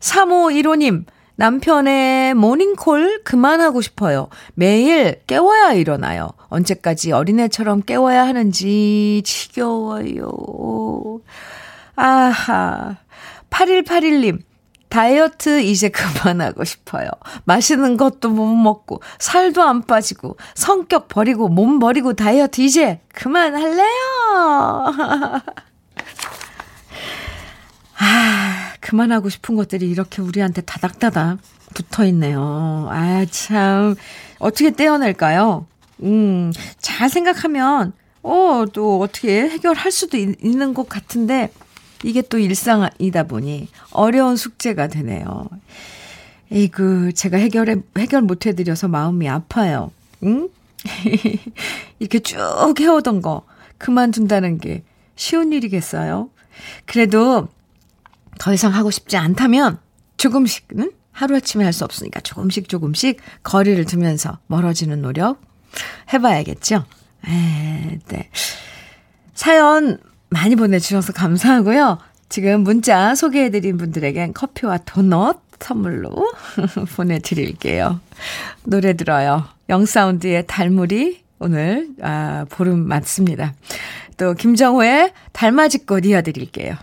3515님, 0.00 1.04
남편의 1.36 2.34
모닝콜 2.34 3.22
그만하고 3.24 3.80
싶어요. 3.80 4.28
매일 4.54 5.20
깨워야 5.26 5.72
일어나요. 5.72 6.30
언제까지 6.48 7.12
어린애처럼 7.12 7.82
깨워야 7.82 8.26
하는지 8.26 9.22
지겨워요. 9.24 10.30
아하. 11.96 12.96
8181님, 13.50 14.40
다이어트 14.88 15.60
이제 15.60 15.88
그만하고 15.88 16.64
싶어요. 16.64 17.08
맛있는 17.44 17.96
것도 17.96 18.30
못 18.30 18.46
먹고, 18.54 19.02
살도 19.18 19.62
안 19.62 19.82
빠지고, 19.82 20.36
성격 20.54 21.08
버리고, 21.08 21.48
몸 21.48 21.80
버리고 21.80 22.12
다이어트 22.14 22.60
이제 22.60 23.00
그만할래요. 23.12 23.84
아, 27.98 28.43
그만하고 28.84 29.30
싶은 29.30 29.56
것들이 29.56 29.88
이렇게 29.88 30.20
우리한테 30.20 30.60
다닥다닥 30.60 31.38
붙어 31.72 32.04
있네요. 32.04 32.86
아, 32.90 33.24
참. 33.30 33.94
어떻게 34.38 34.72
떼어낼까요? 34.72 35.66
음, 36.02 36.52
잘 36.80 37.08
생각하면, 37.08 37.94
어, 38.22 38.64
또 38.74 39.00
어떻게 39.00 39.48
해결할 39.48 39.90
수도 39.90 40.18
있, 40.18 40.36
있는 40.44 40.74
것 40.74 40.86
같은데, 40.86 41.50
이게 42.02 42.20
또 42.20 42.38
일상이다 42.38 43.22
보니 43.22 43.68
어려운 43.90 44.36
숙제가 44.36 44.88
되네요. 44.88 45.48
에이그, 46.52 47.14
제가 47.14 47.38
해결해, 47.38 47.76
해결 47.96 48.20
못 48.20 48.44
해드려서 48.44 48.88
마음이 48.88 49.26
아파요. 49.30 49.92
응? 50.24 50.50
이렇게 52.00 52.18
쭉 52.18 52.38
해오던 52.78 53.22
거 53.22 53.46
그만둔다는 53.78 54.58
게 54.58 54.82
쉬운 55.16 55.54
일이겠어요? 55.54 56.28
그래도 56.84 57.48
더 58.38 58.52
이상 58.52 58.74
하고 58.74 58.90
싶지 58.90 59.16
않다면 59.16 59.78
조금씩은 60.16 60.92
하루아침에 61.12 61.64
할 61.64 61.72
수 61.72 61.84
없으니까 61.84 62.20
조금씩 62.20 62.68
조금씩 62.68 63.20
거리를 63.42 63.84
두면서 63.84 64.38
멀어지는 64.46 65.00
노력 65.02 65.40
해봐야겠죠? 66.12 66.84
에, 67.28 67.98
네. 68.08 68.30
사연 69.34 69.98
많이 70.28 70.56
보내주셔서 70.56 71.12
감사하고요. 71.12 71.98
지금 72.28 72.62
문자 72.62 73.14
소개해드린 73.14 73.76
분들에겐 73.76 74.34
커피와 74.34 74.78
도넛 74.78 75.40
선물로 75.60 76.10
보내드릴게요. 76.96 78.00
노래 78.64 78.92
들어요. 78.94 79.44
영사운드의 79.68 80.46
달무리 80.46 81.22
오늘 81.38 81.88
아, 82.02 82.44
보름 82.50 82.86
맞습니다. 82.86 83.54
또 84.18 84.34
김정호의 84.34 85.12
달맞이꽃 85.32 86.04
이어드릴게요. 86.06 86.74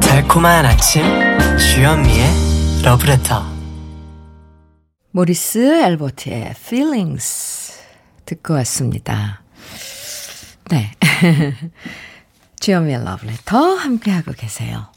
달콤한 0.00 0.66
아침 0.66 1.02
주현미의 1.58 2.26
러브레터 2.84 3.42
모리스 5.12 5.58
엘버트의 5.82 6.50
Feelings 6.50 7.72
듣고 8.26 8.52
왔습니다. 8.54 9.42
네. 10.68 10.92
주현미의 12.60 13.02
러브레터 13.02 13.76
함께하고 13.76 14.32
계세요. 14.32 14.88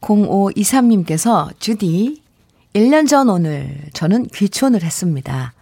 0523님께서 0.00 1.56
주디 1.60 2.22
1년 2.74 3.08
전 3.08 3.28
오늘 3.28 3.80
저는 3.92 4.28
귀촌을 4.28 4.82
했습니다. 4.82 5.54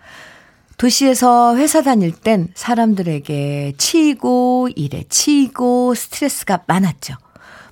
도시에서 0.76 1.56
회사 1.56 1.82
다닐 1.82 2.12
땐 2.12 2.48
사람들에게 2.54 3.74
치이고 3.78 4.68
일에 4.74 5.04
치이고 5.08 5.94
스트레스가 5.94 6.64
많았죠. 6.66 7.14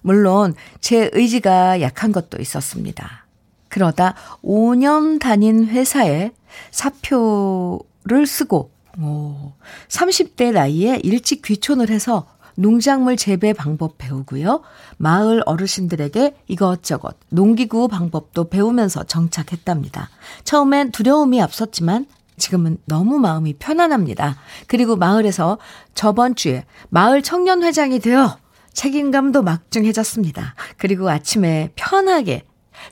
물론 0.02 0.54
제 0.80 1.10
의지가 1.12 1.80
약한 1.80 2.12
것도 2.12 2.40
있었습니다. 2.40 3.26
그러다 3.68 4.14
5년 4.42 5.18
다닌 5.18 5.66
회사에 5.66 6.30
사표를 6.70 8.26
쓰고, 8.26 8.70
오, 9.00 9.52
30대 9.88 10.52
나이에 10.52 11.00
일찍 11.02 11.42
귀촌을 11.42 11.90
해서 11.90 12.28
농작물 12.56 13.16
재배 13.16 13.52
방법 13.52 13.98
배우고요. 13.98 14.62
마을 14.96 15.42
어르신들에게 15.46 16.36
이것저것 16.48 17.16
농기구 17.30 17.88
방법도 17.88 18.48
배우면서 18.48 19.04
정착했답니다. 19.04 20.10
처음엔 20.44 20.92
두려움이 20.92 21.40
앞섰지만 21.42 22.06
지금은 22.36 22.78
너무 22.84 23.18
마음이 23.18 23.54
편안합니다. 23.54 24.36
그리고 24.66 24.96
마을에서 24.96 25.58
저번 25.94 26.34
주에 26.34 26.64
마을 26.88 27.22
청년회장이 27.22 28.00
되어 28.00 28.38
책임감도 28.72 29.42
막중해졌습니다. 29.42 30.54
그리고 30.76 31.08
아침에 31.08 31.70
편하게 31.76 32.44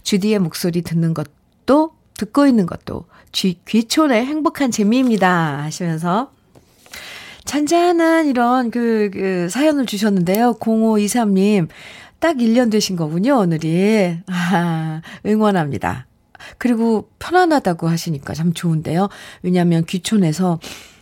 주디의 0.04 0.38
목소리 0.38 0.82
듣는 0.82 1.12
것도 1.12 1.92
듣고 2.14 2.46
있는 2.46 2.66
것도 2.66 3.06
귀, 3.32 3.58
귀촌의 3.66 4.24
행복한 4.24 4.70
재미입니다. 4.70 5.62
하시면서 5.64 6.30
잔잔한 7.44 8.26
이런 8.26 8.70
그, 8.70 9.10
그 9.12 9.48
사연을 9.48 9.86
주셨는데요. 9.86 10.54
0523님, 10.60 11.68
딱 12.18 12.36
1년 12.36 12.70
되신 12.70 12.96
거군요, 12.96 13.38
오늘이. 13.38 14.18
아, 14.28 15.02
응원합니다. 15.26 16.06
그리고 16.58 17.08
편안하다고 17.18 17.88
하시니까 17.88 18.34
참 18.34 18.52
좋은데요. 18.52 19.08
왜냐하면 19.42 19.84
귀촌에서 19.84 20.58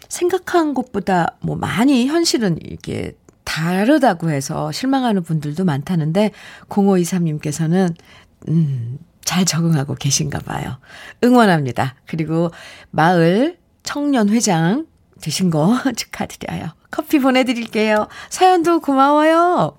생각한 0.09 0.75
것보다 0.75 1.37
뭐 1.41 1.57
많이 1.57 2.07
현실은 2.07 2.59
이게 2.65 3.13
다르다고 3.45 4.31
해서 4.31 4.71
실망하는 4.73 5.23
분들도 5.23 5.65
많다는데 5.65 6.31
0523님께서는 6.69 7.95
음, 8.49 8.99
잘 9.25 9.45
적응하고 9.45 9.95
계신가 9.95 10.41
봐요. 10.41 10.79
응원합니다. 11.23 11.95
그리고 12.07 12.51
마을 12.91 13.59
청년회장 13.83 14.87
되신 15.21 15.51
거 15.51 15.79
축하드려요. 15.97 16.71
커피 16.91 17.19
보내드릴게요. 17.19 18.09
사연도 18.31 18.81
고마워요. 18.81 19.77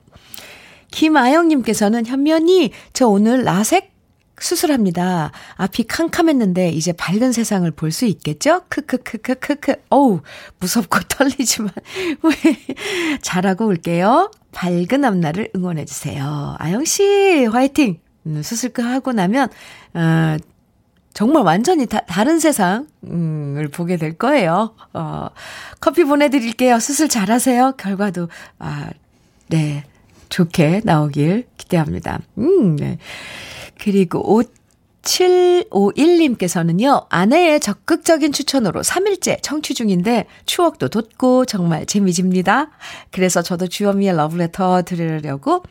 김아영님께서는 0.92 2.06
현면이 2.06 2.72
저 2.94 3.08
오늘 3.08 3.44
라섹 3.44 3.92
수술합니다. 4.40 5.32
앞이 5.56 5.84
캄캄했는데 5.86 6.70
이제 6.70 6.92
밝은 6.94 7.32
세상을 7.32 7.70
볼 7.72 7.92
수 7.92 8.06
있겠죠? 8.06 8.62
크크크크크크. 8.70 9.76
어우, 9.90 10.22
무섭고 10.60 11.00
떨리지만 11.10 11.70
잘하고 13.22 13.68
올게요. 13.68 14.32
밝은 14.52 15.06
앞날을 15.06 15.52
응원해 15.56 15.86
주세요. 15.86 16.56
아영 16.58 16.86
씨, 16.86 17.46
화이팅. 17.46 18.00
음, 18.26 18.42
수술 18.44 18.72
끝 18.72 18.82
하고 18.84 19.14
나면 19.14 19.50
어 19.94 20.38
정말 21.14 21.44
완전히 21.44 21.86
다, 21.86 22.02
다른 22.02 22.40
세상을 22.40 22.88
보게 23.72 23.98
될 23.98 24.18
거예요. 24.18 24.76
어, 24.94 25.28
커피 25.80 26.04
보내드릴게요. 26.04 26.80
수술 26.80 27.10
잘하세요. 27.10 27.74
결과도, 27.78 28.30
아, 28.60 28.90
네. 29.48 29.84
좋게 30.32 30.82
나오길 30.84 31.46
기대합니다. 31.58 32.22
음, 32.40 32.76
네. 32.78 32.98
그리고 33.80 34.42
5751님께서는요, 35.04 37.06
아내의 37.10 37.60
적극적인 37.60 38.32
추천으로 38.32 38.82
3일째 38.82 39.40
청취 39.42 39.74
중인데 39.74 40.28
추억도 40.46 40.90
돋고 40.90 41.46
정말 41.46 41.86
재미집니다. 41.86 42.70
그래서 43.12 43.42
저도 43.42 43.68
주현미의 43.68 44.16
러브레터 44.16 44.84
들으려고, 44.84 45.64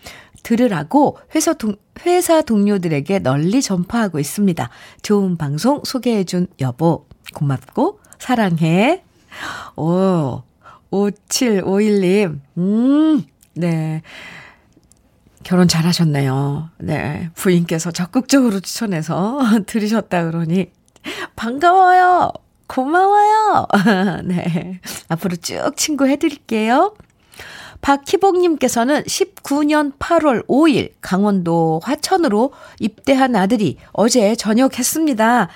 들으라고 0.43 1.19
회사, 1.35 1.53
동, 1.55 1.77
회사 2.05 2.43
동료들에게 2.43 3.21
널리 3.21 3.63
전파하고 3.63 4.19
있습니다. 4.19 4.69
좋은 5.03 5.37
방송 5.37 5.83
소개해준 5.85 6.49
여보, 6.61 7.07
고맙고, 7.35 8.01
사랑해. 8.19 9.03
오, 9.77 10.43
5751님, 10.91 12.41
음, 12.59 13.25
네. 13.55 14.03
결혼 15.43 15.69
잘하셨네요. 15.69 16.71
네. 16.79 17.31
부인께서 17.35 17.91
적극적으로 17.91 18.61
추천해서 18.61 19.41
들으셨다 19.67 20.27
그러니 20.27 20.71
반가워요. 21.35 22.33
고마워요. 22.67 23.67
네. 24.25 24.81
앞으로 25.09 25.37
쭉 25.37 25.73
친구 25.77 26.07
해드릴게요. 26.07 26.95
박희복님께서는 27.81 29.03
19년 29.05 29.97
8월 29.99 30.47
5일 30.47 30.93
강원도 31.01 31.81
화천으로 31.83 32.53
입대한 32.79 33.37
아들이 33.37 33.77
어제 33.93 34.35
전역했습니다. 34.35 35.43
하, 35.43 35.49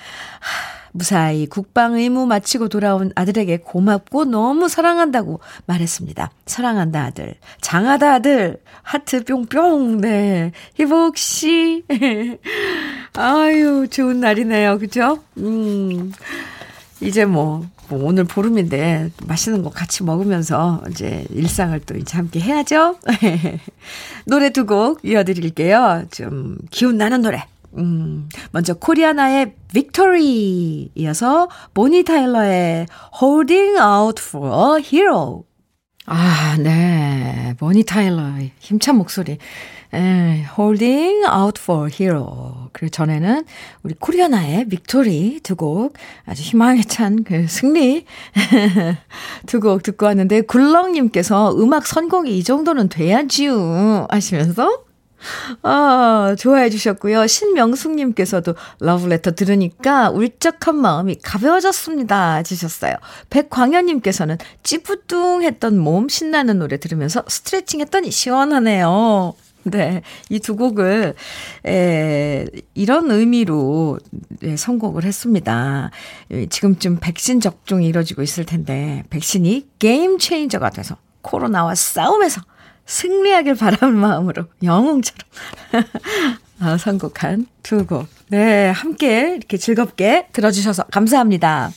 무사히 0.95 1.45
국방 1.45 1.95
의무 1.95 2.25
마치고 2.25 2.69
돌아온 2.69 3.11
아들에게 3.15 3.57
고맙고 3.57 4.23
너무 4.25 4.69
사랑한다고 4.69 5.41
말했습니다. 5.65 6.31
사랑한다 6.45 7.03
아들. 7.03 7.35
장하다 7.59 8.13
아들. 8.13 8.61
하트 8.81 9.25
뿅뿅. 9.25 9.99
네. 9.99 10.53
희복 10.75 11.17
씨. 11.17 11.83
아유, 13.13 13.87
좋은 13.89 14.21
날이네요. 14.21 14.79
그죠? 14.79 15.19
음. 15.37 16.13
이제 17.01 17.25
뭐, 17.25 17.65
뭐, 17.89 18.05
오늘 18.05 18.23
보름인데 18.23 19.11
맛있는 19.27 19.63
거 19.63 19.69
같이 19.69 20.03
먹으면서 20.03 20.81
이제 20.89 21.25
일상을 21.29 21.77
또 21.81 21.95
이제 21.97 22.15
함께 22.17 22.39
해야죠. 22.39 22.97
노래 24.25 24.49
두 24.51 24.65
곡 24.65 25.01
이어드릴게요. 25.03 26.05
좀 26.11 26.57
기운 26.71 26.97
나는 26.97 27.21
노래. 27.21 27.45
음, 27.77 28.29
먼저 28.51 28.73
코리아나의 28.73 29.53
Victory 29.73 30.91
이어서 30.95 31.49
보니 31.73 32.03
타일러의 32.05 32.87
Holding 33.21 33.77
Out 33.77 34.21
for 34.25 34.77
a 34.79 34.83
Hero. 34.83 35.43
아, 36.05 36.55
네. 36.57 37.53
보니 37.59 37.83
타일러의 37.83 38.51
힘찬 38.59 38.95
목소리. 38.97 39.37
에, 39.93 40.45
Holding 40.57 41.25
Out 41.27 41.61
for 41.61 41.89
Hero. 41.93 42.69
그리고 42.73 42.89
전에는 42.91 43.45
우리 43.83 43.93
코리아나의 43.95 44.67
Victory 44.67 45.39
두 45.43 45.55
곡 45.55 45.93
아주 46.25 46.41
희망에 46.43 46.81
찬 46.83 47.23
그 47.23 47.47
승리 47.47 48.05
두 49.47 49.59
곡 49.61 49.83
듣고 49.83 50.05
왔는데 50.07 50.41
굴렁님께서 50.41 51.55
음악 51.57 51.87
선곡이 51.87 52.37
이 52.37 52.43
정도는 52.43 52.89
돼야지요 52.89 54.07
하시면서 54.09 54.83
아, 55.63 56.35
좋아해 56.37 56.69
주셨고요. 56.69 57.25
신명숙님께서도 57.25 58.53
러브레터 58.79 59.31
들으니까 59.31 60.11
울적한 60.11 60.75
마음이 60.75 61.15
가벼워졌습니다. 61.23 62.43
주셨어요. 62.43 62.93
백광현님께서는 63.31 64.37
찌뿌둥했던 64.61 65.79
몸 65.79 66.09
신나는 66.09 66.59
노래 66.59 66.77
들으면서 66.77 67.23
스트레칭 67.27 67.79
했더니 67.81 68.11
시원하네요. 68.11 69.33
네. 69.71 70.01
이 70.29 70.39
두 70.39 70.55
곡을, 70.55 71.15
에, 71.65 72.45
이런 72.75 73.09
의미로 73.09 73.99
네, 74.41 74.55
선곡을 74.55 75.03
했습니다. 75.03 75.89
지금쯤 76.49 76.99
백신 76.99 77.41
접종이 77.41 77.87
이루어지고 77.87 78.21
있을 78.21 78.45
텐데, 78.45 79.03
백신이 79.09 79.69
게임 79.79 80.19
체인저가 80.19 80.69
돼서 80.69 80.97
코로나와 81.21 81.73
싸움에서 81.73 82.41
승리하길 82.85 83.55
바라는 83.55 83.95
마음으로 83.97 84.45
영웅처럼 84.61 85.19
아, 86.59 86.77
선곡한 86.77 87.47
두 87.63 87.87
곡. 87.87 88.07
네, 88.27 88.69
함께 88.69 89.35
이렇게 89.35 89.57
즐겁게 89.57 90.27
들어주셔서 90.31 90.83
감사합니다. 90.91 91.71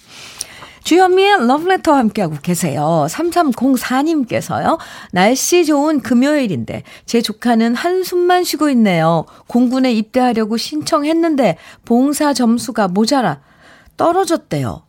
주현미의 0.88 1.46
러브레터와 1.46 1.98
함께하고 1.98 2.36
계세요. 2.42 3.06
3304님께서요. 3.10 4.78
날씨 5.12 5.66
좋은 5.66 6.00
금요일인데 6.00 6.82
제 7.04 7.20
조카는 7.20 7.74
한숨만 7.74 8.42
쉬고 8.44 8.70
있네요. 8.70 9.26
공군에 9.48 9.92
입대하려고 9.92 10.56
신청했는데 10.56 11.58
봉사 11.84 12.32
점수가 12.32 12.88
모자라 12.88 13.42
떨어졌대요. 13.98 14.87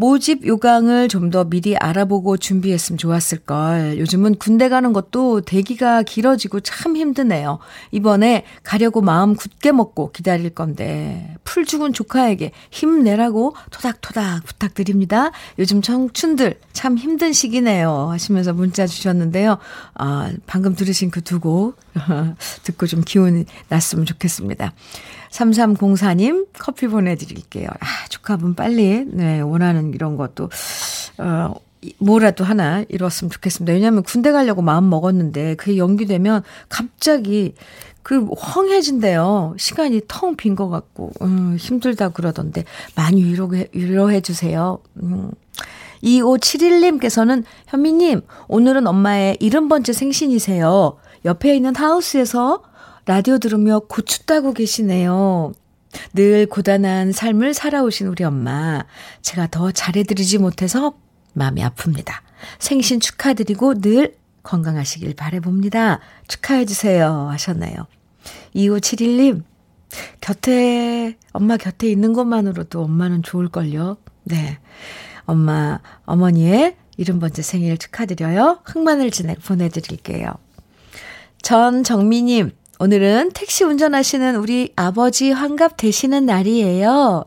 모집 0.00 0.46
요강을 0.46 1.08
좀 1.08 1.30
더 1.30 1.44
미리 1.44 1.76
알아보고 1.76 2.38
준비했으면 2.38 2.98
좋았을 2.98 3.38
걸. 3.38 3.98
요즘은 3.98 4.36
군대 4.36 4.68
가는 4.68 4.92
것도 4.92 5.42
대기가 5.42 6.02
길어지고 6.02 6.58
참 6.60 6.96
힘드네요. 6.96 7.58
이번에 7.92 8.44
가려고 8.64 9.00
마음 9.00 9.36
굳게 9.36 9.70
먹고 9.70 10.10
기다릴 10.10 10.50
건데, 10.50 11.36
풀 11.44 11.64
죽은 11.66 11.92
조카에게 11.92 12.50
힘내라고 12.70 13.54
토닥토닥 13.70 14.42
부탁드립니다. 14.44 15.30
요즘 15.58 15.82
청춘들 15.82 16.58
참 16.72 16.96
힘든 16.98 17.32
시기네요. 17.32 18.08
하시면서 18.10 18.52
문자 18.54 18.86
주셨는데요. 18.88 19.58
아, 19.94 20.32
방금 20.46 20.74
들으신 20.74 21.10
그 21.10 21.20
두 21.20 21.38
곡 21.38 21.76
듣고 22.64 22.86
좀 22.86 23.02
기운이 23.04 23.44
났으면 23.68 24.04
좋겠습니다. 24.06 24.72
3304님 25.30 26.48
커피 26.58 26.86
보내드릴게요. 26.88 27.68
아, 27.68 27.86
조카분 28.08 28.54
빨리, 28.54 29.04
네, 29.06 29.40
원하는 29.40 29.94
이런 29.94 30.16
것도, 30.16 30.48
어, 31.18 31.54
뭐라도 31.98 32.44
하나 32.44 32.84
이뤘으면 32.88 33.30
좋겠습니다. 33.30 33.72
왜냐하면 33.72 34.02
군대 34.02 34.32
가려고 34.32 34.60
마음 34.60 34.90
먹었는데 34.90 35.54
그게 35.54 35.78
연기되면 35.78 36.42
갑자기 36.68 37.54
그 38.02 38.26
황해진대요. 38.36 39.54
시간이 39.58 40.02
텅 40.08 40.36
빈 40.36 40.56
것 40.56 40.68
같고 40.68 41.12
음, 41.22 41.56
힘들다 41.58 42.10
그러던데 42.10 42.64
많이 42.96 43.24
위로해, 43.24 43.68
위로해 43.72 44.20
주세요. 44.20 44.78
음, 45.02 45.30
2571님께서는 46.02 47.44
현미님, 47.68 48.22
오늘은 48.48 48.86
엄마의 48.86 49.36
70번째 49.40 49.92
생신이세요. 49.92 50.96
옆에 51.24 51.54
있는 51.54 51.74
하우스에서 51.76 52.62
라디오 53.10 53.38
들으며 53.38 53.80
고추 53.80 54.24
따고 54.24 54.52
계시네요. 54.52 55.52
늘 56.14 56.46
고단한 56.46 57.10
삶을 57.10 57.54
살아오신 57.54 58.06
우리 58.06 58.22
엄마. 58.22 58.84
제가 59.20 59.48
더 59.48 59.72
잘해드리지 59.72 60.38
못해서 60.38 60.94
마음이 61.32 61.60
아픕니다. 61.60 62.12
생신 62.60 63.00
축하드리고 63.00 63.80
늘 63.80 64.16
건강하시길 64.44 65.16
바래봅니다. 65.16 65.98
축하해주세요. 66.28 67.30
하셨나요? 67.30 67.88
2571님, 68.54 69.42
곁에, 70.20 71.16
엄마 71.32 71.56
곁에 71.56 71.90
있는 71.90 72.12
것만으로도 72.12 72.80
엄마는 72.80 73.24
좋을걸요. 73.24 73.96
네. 74.22 74.60
엄마, 75.24 75.80
어머니의 76.04 76.76
70번째 76.96 77.42
생일 77.42 77.76
축하드려요. 77.76 78.60
흑마늘 78.62 79.10
진액 79.10 79.42
보내드릴게요. 79.42 80.32
전 81.42 81.82
정미님, 81.82 82.52
오늘은 82.82 83.32
택시 83.34 83.62
운전하시는 83.62 84.36
우리 84.36 84.72
아버지 84.74 85.32
환갑 85.32 85.76
되시는 85.76 86.24
날이에요. 86.24 87.26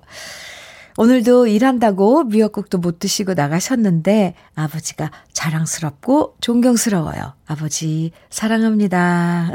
오늘도 0.98 1.46
일한다고 1.46 2.24
미역국도 2.24 2.80
못 2.80 2.98
드시고 2.98 3.36
나가셨는데 3.36 4.34
아버지가 4.56 5.12
자랑스럽고 5.32 6.38
존경스러워요. 6.42 7.36
아버지 7.46 8.14
사랑합니다. 8.32 9.52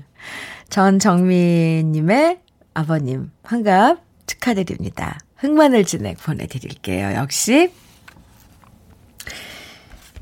전정민님의 0.70 2.40
아버님 2.72 3.30
환갑 3.42 3.98
축하드립니다. 4.26 5.18
흑마늘 5.36 5.84
진액 5.84 6.16
보내드릴게요. 6.16 7.12
역시 7.12 7.74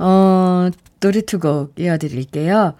어 0.01 0.71
노래 0.99 1.21
두 1.21 1.42
곡 1.42 1.75
이어드릴게요. 1.79 2.75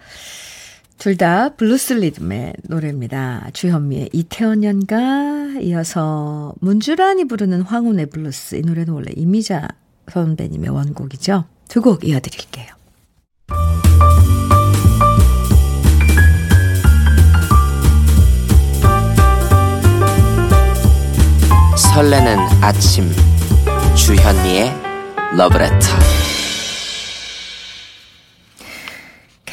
둘 0.97 1.17
다 1.17 1.49
블루스 1.49 1.93
리듬의 1.93 2.53
노래입니다. 2.63 3.49
주현미의 3.53 4.09
이태원 4.13 4.63
연가 4.63 5.53
이어서 5.61 6.53
문주란이 6.61 7.25
부르는 7.25 7.61
황혼의 7.61 8.07
블루스 8.07 8.55
이 8.55 8.61
노래는 8.61 8.93
원래 8.93 9.11
이미자 9.15 9.67
선배님의 10.11 10.69
원곡이죠. 10.69 11.45
두 11.69 11.81
곡 11.81 12.03
이어드릴게요. 12.07 12.67
설레는 21.77 22.37
아침 22.61 23.09
주현미의 23.95 24.71
러브레터 25.37 26.24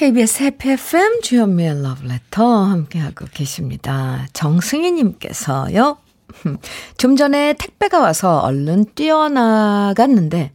KBS 0.02 0.42
해피 0.42 0.70
FM 0.72 1.20
주현미의 1.20 1.80
러브레터 1.80 2.64
함께하고 2.64 3.24
계십니다. 3.32 4.26
정승희님께서요. 4.32 5.96
좀 6.98 7.14
전에 7.14 7.52
택배가 7.52 8.00
와서 8.00 8.40
얼른 8.40 8.86
뛰어나갔는데 8.96 10.50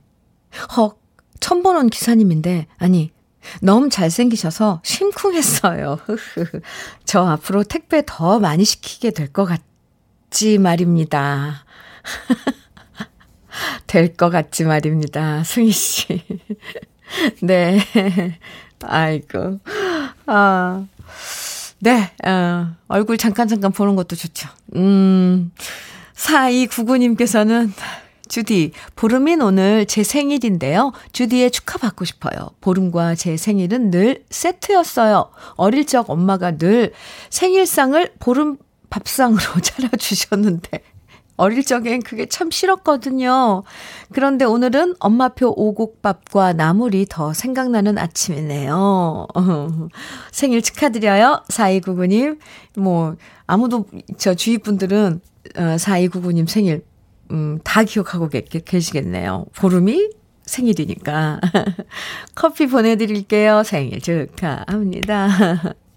헉 0.75 0.99
처음 1.39 1.63
보는 1.63 1.89
기사님인데 1.89 2.67
아니 2.77 3.11
너무 3.61 3.87
잘생기셔서 3.87 4.81
심쿵했어요. 4.83 5.97
저 7.05 7.25
앞으로 7.25 7.63
택배 7.63 8.03
더 8.05 8.39
많이 8.39 8.65
시키게 8.65 9.11
될 9.11 9.31
것 9.31 9.45
같지 9.45 10.57
말입니다. 10.57 11.63
될 13.87 14.13
것 14.17 14.29
같지 14.29 14.65
말입니다. 14.65 15.45
승희 15.45 15.71
씨. 15.71 16.21
네. 17.41 17.79
아이고. 18.83 19.59
아. 20.25 20.85
네, 21.79 22.11
어, 22.25 22.75
얼굴 22.87 23.17
잠깐 23.17 23.47
잠깐 23.47 23.71
보는 23.71 23.95
것도 23.95 24.15
좋죠. 24.15 24.49
음, 24.75 25.51
4299님께서는 26.15 27.71
주디, 28.27 28.71
보름인 28.95 29.41
오늘 29.41 29.85
제 29.85 30.03
생일인데요. 30.03 30.91
주디의 31.13 31.51
축하받고 31.51 32.03
싶어요. 32.03 32.49
보름과 32.61 33.15
제 33.15 33.37
생일은 33.37 33.91
늘 33.91 34.23
세트였어요. 34.29 35.29
어릴 35.55 35.85
적 35.85 36.09
엄마가 36.09 36.57
늘 36.57 36.93
생일상을 37.29 38.15
보름 38.19 38.57
밥상으로 38.89 39.39
차려주셨는데, 39.61 40.81
어릴 41.37 41.63
적엔 41.63 42.01
그게 42.01 42.25
참 42.25 42.51
싫었거든요. 42.51 43.63
그런데 44.11 44.43
오늘은 44.43 44.95
엄마표 44.99 45.53
오곡밥과 45.55 46.53
나물이 46.53 47.05
더 47.09 47.33
생각나는 47.33 47.97
아침이네요. 47.97 49.27
생일 50.31 50.61
축하드려요. 50.61 51.43
4299님. 51.49 52.39
뭐, 52.75 53.15
아무도, 53.45 53.85
저 54.17 54.33
주위 54.33 54.57
분들은, 54.57 55.21
4299님 55.53 56.43
어, 56.43 56.45
생일, 56.47 56.83
음, 57.31 57.59
다 57.63 57.83
기억하고 57.83 58.29
계, 58.29 58.41
계시겠네요. 58.41 59.45
보름이 59.55 60.09
생일이니까. 60.45 61.39
커피 62.35 62.67
보내드릴게요. 62.67 63.63
생일 63.63 64.01
축하합니다. 64.01 65.75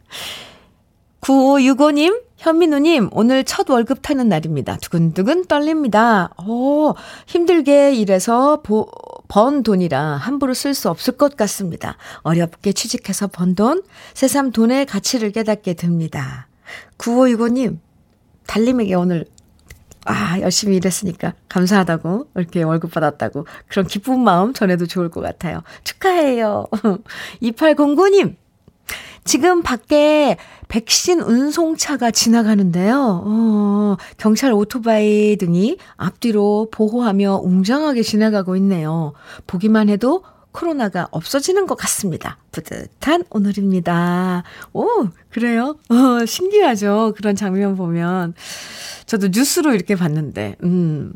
9565님, 1.20 2.22
현민우님, 2.40 3.10
오늘 3.12 3.44
첫 3.44 3.68
월급 3.68 3.98
타는 4.00 4.30
날입니다. 4.30 4.78
두근두근 4.78 5.44
떨립니다. 5.44 6.30
오, 6.38 6.94
힘들게 7.26 7.92
일해서 7.92 8.62
보, 8.62 8.90
번 9.28 9.62
돈이라 9.62 10.16
함부로 10.16 10.54
쓸 10.54 10.72
수 10.72 10.88
없을 10.88 11.18
것 11.18 11.36
같습니다. 11.36 11.98
어렵게 12.22 12.72
취직해서 12.72 13.26
번 13.26 13.54
돈, 13.54 13.82
새삼 14.14 14.52
돈의 14.52 14.86
가치를 14.86 15.32
깨닫게 15.32 15.74
됩니다. 15.74 16.48
9565님, 16.96 17.76
달님에게 18.46 18.94
오늘, 18.94 19.26
아, 20.06 20.40
열심히 20.40 20.76
일했으니까 20.76 21.34
감사하다고, 21.50 22.28
이렇게 22.36 22.62
월급 22.62 22.92
받았다고, 22.92 23.46
그런 23.68 23.86
기쁜 23.86 24.18
마음 24.18 24.54
전해도 24.54 24.86
좋을 24.86 25.10
것 25.10 25.20
같아요. 25.20 25.62
축하해요. 25.84 26.64
2809님, 27.42 28.36
지금 29.24 29.62
밖에 29.62 30.36
백신 30.68 31.20
운송차가 31.20 32.10
지나가는데요. 32.10 33.22
어, 33.24 33.96
경찰 34.16 34.52
오토바이 34.52 35.36
등이 35.36 35.76
앞뒤로 35.96 36.68
보호하며 36.70 37.40
웅장하게 37.42 38.02
지나가고 38.02 38.56
있네요. 38.56 39.12
보기만 39.46 39.88
해도 39.88 40.22
코로나가 40.52 41.06
없어지는 41.10 41.66
것 41.66 41.76
같습니다. 41.76 42.38
뿌듯한 42.50 43.24
오늘입니다. 43.30 44.42
오, 44.72 44.86
그래요? 45.30 45.76
어, 45.88 46.26
신기하죠? 46.26 47.14
그런 47.16 47.36
장면 47.36 47.76
보면. 47.76 48.34
저도 49.06 49.28
뉴스로 49.28 49.74
이렇게 49.74 49.94
봤는데, 49.94 50.56
음. 50.64 51.12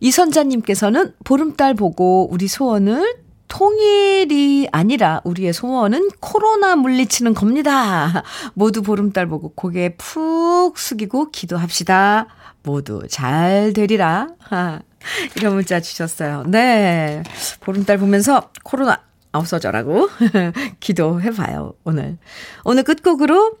이선자님께서는 0.00 1.14
보름달 1.24 1.74
보고 1.74 2.28
우리 2.30 2.48
소원을 2.48 3.16
통일이 3.48 4.68
아니라 4.72 5.20
우리의 5.24 5.52
소원은 5.52 6.10
코로나 6.20 6.76
물리치는 6.76 7.34
겁니다. 7.34 8.22
모두 8.54 8.82
보름달 8.82 9.26
보고 9.26 9.52
고개 9.54 9.96
푹 9.96 10.78
숙이고 10.78 11.30
기도합시다. 11.30 12.26
모두 12.62 13.02
잘 13.08 13.72
되리라. 13.74 14.28
하, 14.38 14.80
이런 15.36 15.54
문자 15.54 15.80
주셨어요. 15.80 16.44
네. 16.46 17.22
보름달 17.60 17.98
보면서 17.98 18.50
코로나 18.62 19.00
없어져라고 19.32 20.08
기도해봐요, 20.80 21.74
오늘. 21.84 22.18
오늘 22.64 22.82
끝곡으로 22.82 23.52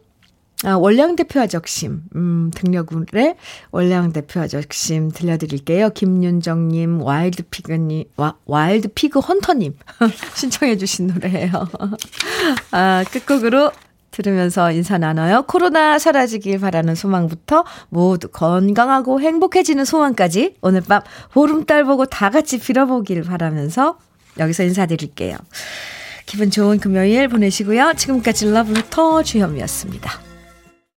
아, 0.64 0.74
월량 0.74 1.14
대표 1.14 1.40
아적심, 1.40 2.02
음, 2.16 2.50
등려군의 2.52 3.36
월량 3.70 4.12
대표 4.12 4.40
아적심 4.40 5.12
들려드릴게요. 5.12 5.90
김윤정님, 5.90 7.00
와일드 7.02 7.44
피그님, 7.44 8.04
와, 8.16 8.34
와일드 8.44 8.88
피그 8.88 9.20
헌터님 9.20 9.76
신청해주신 10.34 11.08
노래예요. 11.08 11.52
아, 12.72 13.04
끝곡으로 13.12 13.70
들으면서 14.10 14.72
인사 14.72 14.98
나눠요. 14.98 15.42
코로나 15.42 15.98
사라지길 16.00 16.58
바라는 16.58 16.96
소망부터 16.96 17.64
모두 17.88 18.26
건강하고 18.28 19.20
행복해지는 19.20 19.84
소망까지 19.84 20.56
오늘 20.60 20.80
밤 20.80 21.02
보름달 21.32 21.84
보고 21.84 22.04
다 22.04 22.30
같이 22.30 22.58
빌어보길 22.58 23.22
바라면서 23.22 23.96
여기서 24.40 24.64
인사드릴게요. 24.64 25.36
기분 26.26 26.50
좋은 26.50 26.78
금요일 26.78 27.28
보내시고요. 27.28 27.94
지금까지 27.96 28.50
러브레터 28.50 29.22
주현미였습니다. 29.22 30.27